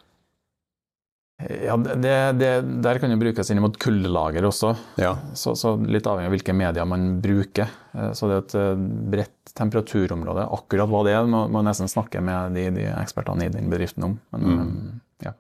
ja, 1.48 1.78
det, 1.78 2.32
det, 2.32 2.62
Der 2.62 3.00
kan 3.00 3.10
det 3.14 3.18
brukes 3.20 3.48
inn 3.52 3.62
mot 3.64 3.78
kuldelager 3.80 4.44
også. 4.50 4.74
Ja. 5.00 5.14
Så, 5.38 5.56
så, 5.56 5.78
Litt 5.80 6.08
avhengig 6.10 6.28
av 6.28 6.34
hvilke 6.36 6.56
medier 6.56 6.88
man 6.90 7.14
bruker. 7.24 7.70
Eh, 7.96 8.12
så 8.18 8.28
det 8.28 8.36
er 8.36 8.42
et 8.44 8.56
eh, 8.60 8.82
bredt 9.14 9.54
temperaturområde. 9.56 10.50
Akkurat 10.58 10.92
hva 10.92 11.04
det 11.08 11.14
er, 11.16 11.30
må 11.32 11.46
man 11.54 11.70
nesten 11.70 11.88
snakke 11.92 12.20
med 12.24 12.58
de, 12.60 12.66
de, 12.76 12.88
ekspertene 12.92 13.48
i 13.48 13.54
den 13.54 13.72
bedriften 13.72 14.10
om. 14.10 14.18
Men, 14.36 14.50
mm. 14.50 14.58
Eh, 14.60 15.30
ja. 15.30 15.34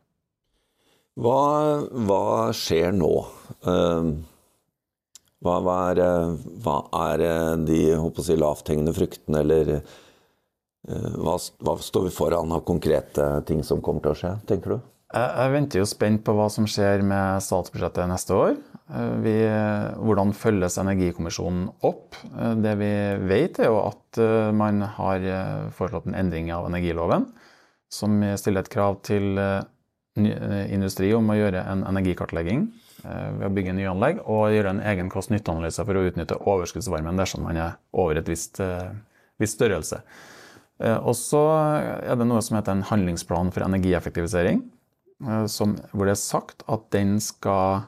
hva, 1.19 1.39
hva, 2.07 2.25
skjer 2.55 2.95
nå? 2.95 3.13
Hva, 5.39 5.55
hva, 5.63 5.75
er, 5.91 5.99
hva 6.63 6.77
er, 7.09 7.25
de 7.67 7.81
si, 8.23 8.39
lavthengende 8.39 8.95
fruktene, 8.95 9.43
eller 9.43 9.73
hva 11.19 11.75
står 11.83 12.07
vi 12.07 12.11
foran 12.15 12.55
av 12.55 12.63
konkrete 12.67 13.27
ting 13.47 13.61
som 13.67 13.83
kommer 13.83 14.03
til 14.03 14.15
å 14.15 14.19
skje, 14.19 14.33
tenker 14.47 14.75
du? 14.75 14.89
Jeg, 15.09 15.49
venter 15.55 15.81
jo 15.81 15.87
spent 15.89 16.21
på 16.21 16.35
hva 16.37 16.45
som 16.53 16.67
skjer 16.69 17.01
med 17.01 17.41
statsbudsjettet 17.41 18.11
neste 18.11 18.35
år. 18.37 18.59
Vi, 19.23 19.33
hvordan 20.05 20.35
følges 20.37 20.77
Energikommisjonen 20.81 21.63
opp? 21.85 22.19
Det 22.61 22.75
vi 22.77 22.91
vet, 23.31 23.57
er 23.57 23.71
jo 23.71 23.79
at 23.87 24.21
man 24.53 24.83
har 24.99 25.25
foreslått 25.73 26.05
en 26.11 26.19
endring 26.19 26.53
av 26.53 26.69
energiloven 26.69 27.25
som 27.89 28.21
stiller 28.37 28.61
et 28.61 28.69
krav 28.69 29.01
til 29.01 29.41
industri 30.19 31.09
om 31.17 31.33
å 31.33 31.41
gjøre 31.41 31.65
en 31.73 31.85
energikartlegging 31.89 32.67
ved 33.01 33.45
å 33.49 33.53
bygge 33.55 33.73
nye 33.81 33.89
anlegg 33.89 34.21
og 34.29 34.53
gjøre 34.53 34.75
en 34.75 34.85
egen 34.93 35.09
kost-nytte-analyse 35.09 35.89
for 35.89 35.97
å 35.97 36.05
utnytte 36.05 36.41
overskuddsvarmen 36.43 37.17
dersom 37.17 37.49
man 37.49 37.57
er 37.57 37.77
over 37.97 38.21
et 38.21 38.29
visst, 38.29 38.61
visst 39.41 39.57
størrelse. 39.57 40.03
Og 41.01 41.15
så 41.17 41.47
er 42.05 42.19
det 42.19 42.29
noe 42.29 42.43
som 42.45 42.59
heter 42.59 42.77
en 42.77 42.91
handlingsplan 42.91 43.49
for 43.55 43.65
energieffektivisering. 43.65 44.67
Eh, 45.27 45.45
som, 45.51 45.75
hvor 45.91 46.07
det 46.07 46.15
er 46.15 46.21
sagt 46.21 46.63
at 46.71 46.95
skal 47.19 47.81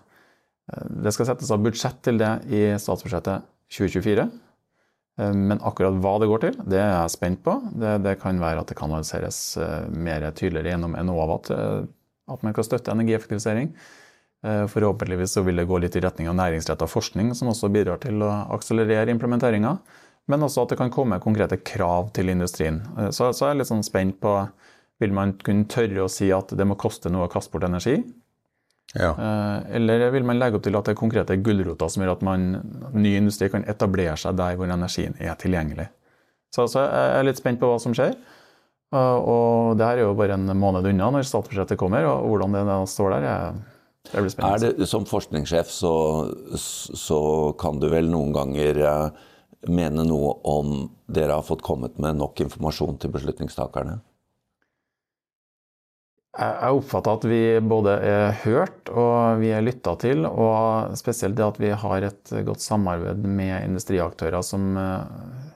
eh, 0.67 0.87
Det 1.05 1.13
skal 1.15 1.29
settes 1.29 1.51
av 1.51 1.63
budsjett 1.63 2.01
til 2.03 2.19
det 2.19 2.31
i 2.51 2.63
statsbudsjettet 2.75 3.47
2024. 3.71 4.27
Eh, 5.19 5.33
men 5.33 5.61
akkurat 5.61 5.95
hva 6.03 6.17
det 6.19 6.27
går 6.31 6.43
til, 6.45 6.59
det 6.67 6.81
er 6.81 6.91
jeg 6.91 7.15
spent 7.15 7.43
på. 7.43 7.57
Det, 7.71 7.97
det 8.03 8.19
kan 8.19 8.39
være 8.39 8.63
at 8.63 8.67
det 8.67 8.79
kanaliseres 8.79 9.57
mer 9.91 10.27
tydeligere 10.31 10.75
gjennom 10.75 10.95
Enova 10.99 11.39
at 12.31 12.43
man 12.45 12.53
kan 12.53 12.63
støtte 12.63 12.93
energieffektivisering. 12.93 13.73
Forhåpentligvis 14.41 15.35
så 15.35 15.41
vil 15.45 15.59
det 15.59 15.67
gå 15.69 15.77
litt 15.83 15.93
i 15.97 16.01
retning 16.01 16.29
av 16.31 16.37
næringsrettet 16.37 16.89
forskning, 16.89 17.33
som 17.37 17.51
også 17.51 17.69
bidrar 17.69 17.99
til 18.01 18.23
å 18.25 18.29
akselerere 18.55 19.11
implementeringa. 19.13 19.75
Men 20.31 20.45
også 20.47 20.63
at 20.63 20.71
det 20.71 20.77
kan 20.79 20.93
komme 20.93 21.19
konkrete 21.21 21.59
krav 21.59 22.09
til 22.15 22.31
industrien. 22.31 22.79
Så, 23.11 23.33
så 23.35 23.49
jeg 23.49 23.51
er 23.51 23.59
litt 23.59 23.69
sånn 23.69 23.85
spent 23.85 24.17
på 24.23 24.31
vil 25.01 25.13
man 25.15 25.35
kunne 25.41 25.67
tørre 25.71 26.05
å 26.05 26.11
si 26.11 26.29
at 26.33 26.53
det 26.57 26.67
må 26.67 26.77
koste 26.79 27.11
noe 27.11 27.27
å 27.27 27.31
kaste 27.31 27.53
bort 27.53 27.67
energi? 27.67 27.97
Ja. 28.93 29.13
Eh, 29.15 29.75
eller 29.77 30.09
vil 30.11 30.27
man 30.27 30.39
legge 30.39 30.59
opp 30.59 30.65
til 30.65 30.75
at 30.75 30.87
det 30.87 30.95
er 30.95 30.99
konkrete 30.99 31.37
gulroter 31.43 31.91
som 31.91 32.03
gjør 32.03 32.17
at 32.17 32.25
man, 32.27 32.51
ny 32.93 33.15
industri 33.19 33.47
kan 33.51 33.65
etablere 33.71 34.17
seg 34.19 34.37
der 34.39 34.59
hvor 34.59 34.71
energien 34.71 35.15
er 35.19 35.37
tilgjengelig? 35.39 35.87
Så, 36.51 36.67
så 36.67 36.83
jeg 36.83 37.17
er 37.17 37.27
litt 37.27 37.39
spent 37.39 37.61
på 37.61 37.69
hva 37.71 37.79
som 37.79 37.95
skjer. 37.95 38.17
Og 38.91 39.77
det 39.79 39.87
her 39.87 40.01
er 40.01 40.09
jo 40.09 40.15
bare 40.19 40.35
en 40.35 40.51
måned 40.59 40.89
unna 40.89 41.07
når 41.15 41.23
statsbudsjettet 41.23 41.79
kommer, 41.79 42.03
og 42.09 42.27
hvordan 42.27 42.57
det 42.67 42.79
står 42.91 43.13
der. 43.15 43.27
Jeg, 43.29 43.61
det 44.09 44.23
blir 44.25 44.33
spennende. 44.33 44.67
Er 44.67 44.77
det, 44.81 44.87
som 44.91 45.07
forskningssjef 45.07 45.71
så, 45.71 45.93
så, 46.59 47.19
kan 47.61 47.79
du 47.79 47.87
vel 47.91 48.11
noen 48.11 48.33
ganger 48.35 48.81
eh, 48.83 49.27
mene 49.71 50.03
noe 50.07 50.33
om 50.49 50.89
dere 51.07 51.37
har 51.39 51.47
fått 51.47 51.63
kommet 51.63 51.99
med 52.01 52.19
nok 52.19 52.43
informasjon 52.43 52.99
til 52.99 53.13
beslutningstakerne? 53.15 54.01
Jeg 56.31 56.75
oppfatter 56.77 57.17
at 57.17 57.25
vi 57.27 57.39
både 57.59 57.93
er 58.07 58.37
hørt 58.45 58.87
og 58.87 59.41
vi 59.41 59.49
er 59.51 59.63
lytta 59.65 59.97
til, 59.99 60.23
og 60.23 60.93
spesielt 60.95 61.35
det 61.35 61.43
at 61.43 61.57
vi 61.59 61.73
har 61.75 62.05
et 62.07 62.31
godt 62.47 62.63
samarbeid 62.63 63.25
med 63.27 63.65
industriaktører 63.65 64.45
som 64.45 64.77
eh, 64.79 65.49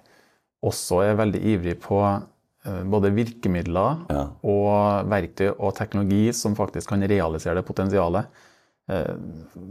også 0.68 1.00
er 1.06 1.22
veldig 1.22 1.42
ivrig 1.54 1.78
på 1.80 2.02
eh, 2.04 2.82
både 2.92 3.14
virkemidler 3.16 4.04
ja. 4.12 4.26
og 4.44 5.08
verktøy 5.14 5.54
og 5.54 5.78
teknologi 5.80 6.28
som 6.36 6.60
faktisk 6.60 6.92
kan 6.92 7.08
realisere 7.08 7.62
det 7.62 7.68
potensialet. 7.70 8.28
Eh, 8.92 9.16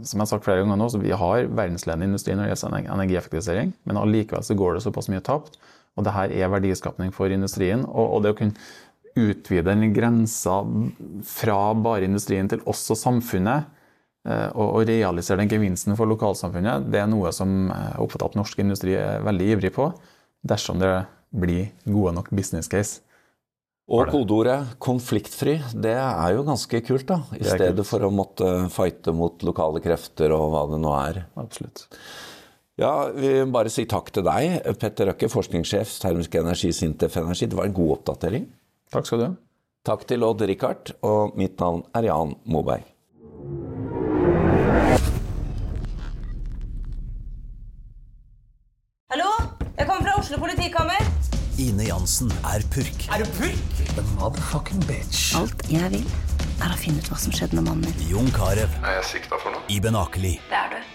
som 0.01 0.17
jeg 0.17 0.25
har 0.25 0.31
sagt 0.33 0.49
flere 0.49 0.63
ganger 0.63 0.81
nå, 0.81 0.89
så 0.89 1.03
Vi 1.05 1.13
har 1.13 1.45
verdensledende 1.45 2.09
industri 2.09 2.33
når 2.33 2.49
det 2.49 2.57
gjelder 2.57 2.93
energieffektivisering, 2.97 3.77
men 3.85 4.01
allikevel 4.01 4.43
så 4.43 4.57
går 4.57 4.73
det 4.73 4.87
såpass 4.89 5.13
mye 5.13 5.21
tapt. 5.21 5.61
Og 5.95 6.03
det 6.03 6.11
her 6.11 6.33
er 6.33 6.51
verdiskapning 6.51 7.13
for 7.15 7.31
industrien. 7.31 7.85
Og, 7.87 8.17
og 8.17 8.23
det 8.25 8.33
å 8.33 8.37
kunne 8.41 8.57
utvide 9.15 9.63
den 9.69 9.93
grensa 9.95 10.59
fra 11.23 11.59
bare 11.79 12.07
industrien 12.07 12.49
til 12.51 12.63
også 12.67 12.97
samfunnet, 12.99 13.69
eh, 14.27 14.49
og 14.51 14.83
realisere 14.89 15.39
den 15.41 15.51
gevinsten 15.51 15.95
for 15.97 16.09
lokalsamfunnet, 16.11 16.89
det 16.91 17.01
er 17.01 17.09
noe 17.11 17.31
som 17.35 17.69
jeg 17.71 17.97
oppfatter 18.03 18.33
at 18.33 18.39
norsk 18.41 18.61
industri 18.65 18.97
er 18.99 19.23
veldig 19.25 19.49
ivrig 19.55 19.73
på, 19.75 19.89
dersom 20.45 20.81
det 20.83 20.93
blir 21.35 21.71
gode 21.87 22.15
nok 22.19 22.31
business 22.35 22.69
case. 22.71 23.01
Og 23.85 24.09
kodeordet 24.09 24.79
'konfliktfri', 24.81 25.61
det 25.77 25.93
er 25.93 26.29
jo 26.33 26.43
ganske 26.43 26.81
kult, 26.81 27.05
da. 27.05 27.21
I 27.37 27.43
stedet 27.43 27.75
kult. 27.75 27.87
for 27.87 27.99
å 27.99 28.09
måtte 28.09 28.69
fighte 28.73 29.13
mot 29.13 29.37
lokale 29.43 29.79
krefter 29.79 30.33
og 30.33 30.49
hva 30.49 30.63
det 30.71 30.79
nå 30.81 30.93
er. 31.05 31.25
Absolutt. 31.37 31.85
Ja, 32.77 33.11
Vi 33.11 33.45
bare 33.45 33.69
si 33.69 33.85
takk 33.85 34.09
til 34.11 34.23
deg, 34.23 34.63
Petter 34.79 35.05
Røkke, 35.07 35.29
forskningssjef 35.29 35.99
termisk 36.01 36.33
energi, 36.35 36.73
Sintef 36.73 37.15
Energi. 37.15 37.45
Det 37.45 37.55
var 37.55 37.65
en 37.65 37.73
god 37.73 37.99
oppdatering. 37.99 38.47
Takk 38.93 39.07
skal 39.09 39.19
du 39.21 39.25
ha. 39.25 39.33
Takk 39.85 40.05
til 40.09 40.23
Odd-Rikard, 40.25 40.95
og 41.05 41.35
mitt 41.37 41.59
navn 41.61 41.83
er 41.97 42.07
Jan 42.09 42.35
Moberg. 42.49 42.85
Hallo? 49.13 49.29
Jeg 49.77 49.87
kommer 49.87 50.07
fra 50.07 50.15
Oslo 50.19 50.39
politikammer. 50.41 51.05
Ine 51.61 51.85
Jansen 51.87 52.31
er 52.47 52.65
purk. 52.73 53.05
Er 53.13 53.23
du 53.23 53.29
purk? 53.37 53.83
The 53.95 54.03
motherfucking 54.15 54.81
bitch. 54.89 55.35
Alt 55.39 55.61
jeg 55.71 55.91
vil, 55.93 56.05
er 56.63 56.73
å 56.73 56.79
finne 56.79 56.99
ut 57.03 57.11
hva 57.11 57.19
som 57.21 57.35
skjedde 57.35 57.59
med 57.59 57.69
mannen 57.69 57.85
min. 57.91 58.09
Jon 58.09 58.31
Carew. 58.35 58.65
Er 58.81 58.99
jeg 59.01 59.09
sikta 59.13 59.39
for 59.39 59.53
noe? 59.55 59.63
Iben 59.71 59.97
Akeli. 59.99 60.37
Det 60.49 60.61
er 60.61 60.73
du. 60.77 60.94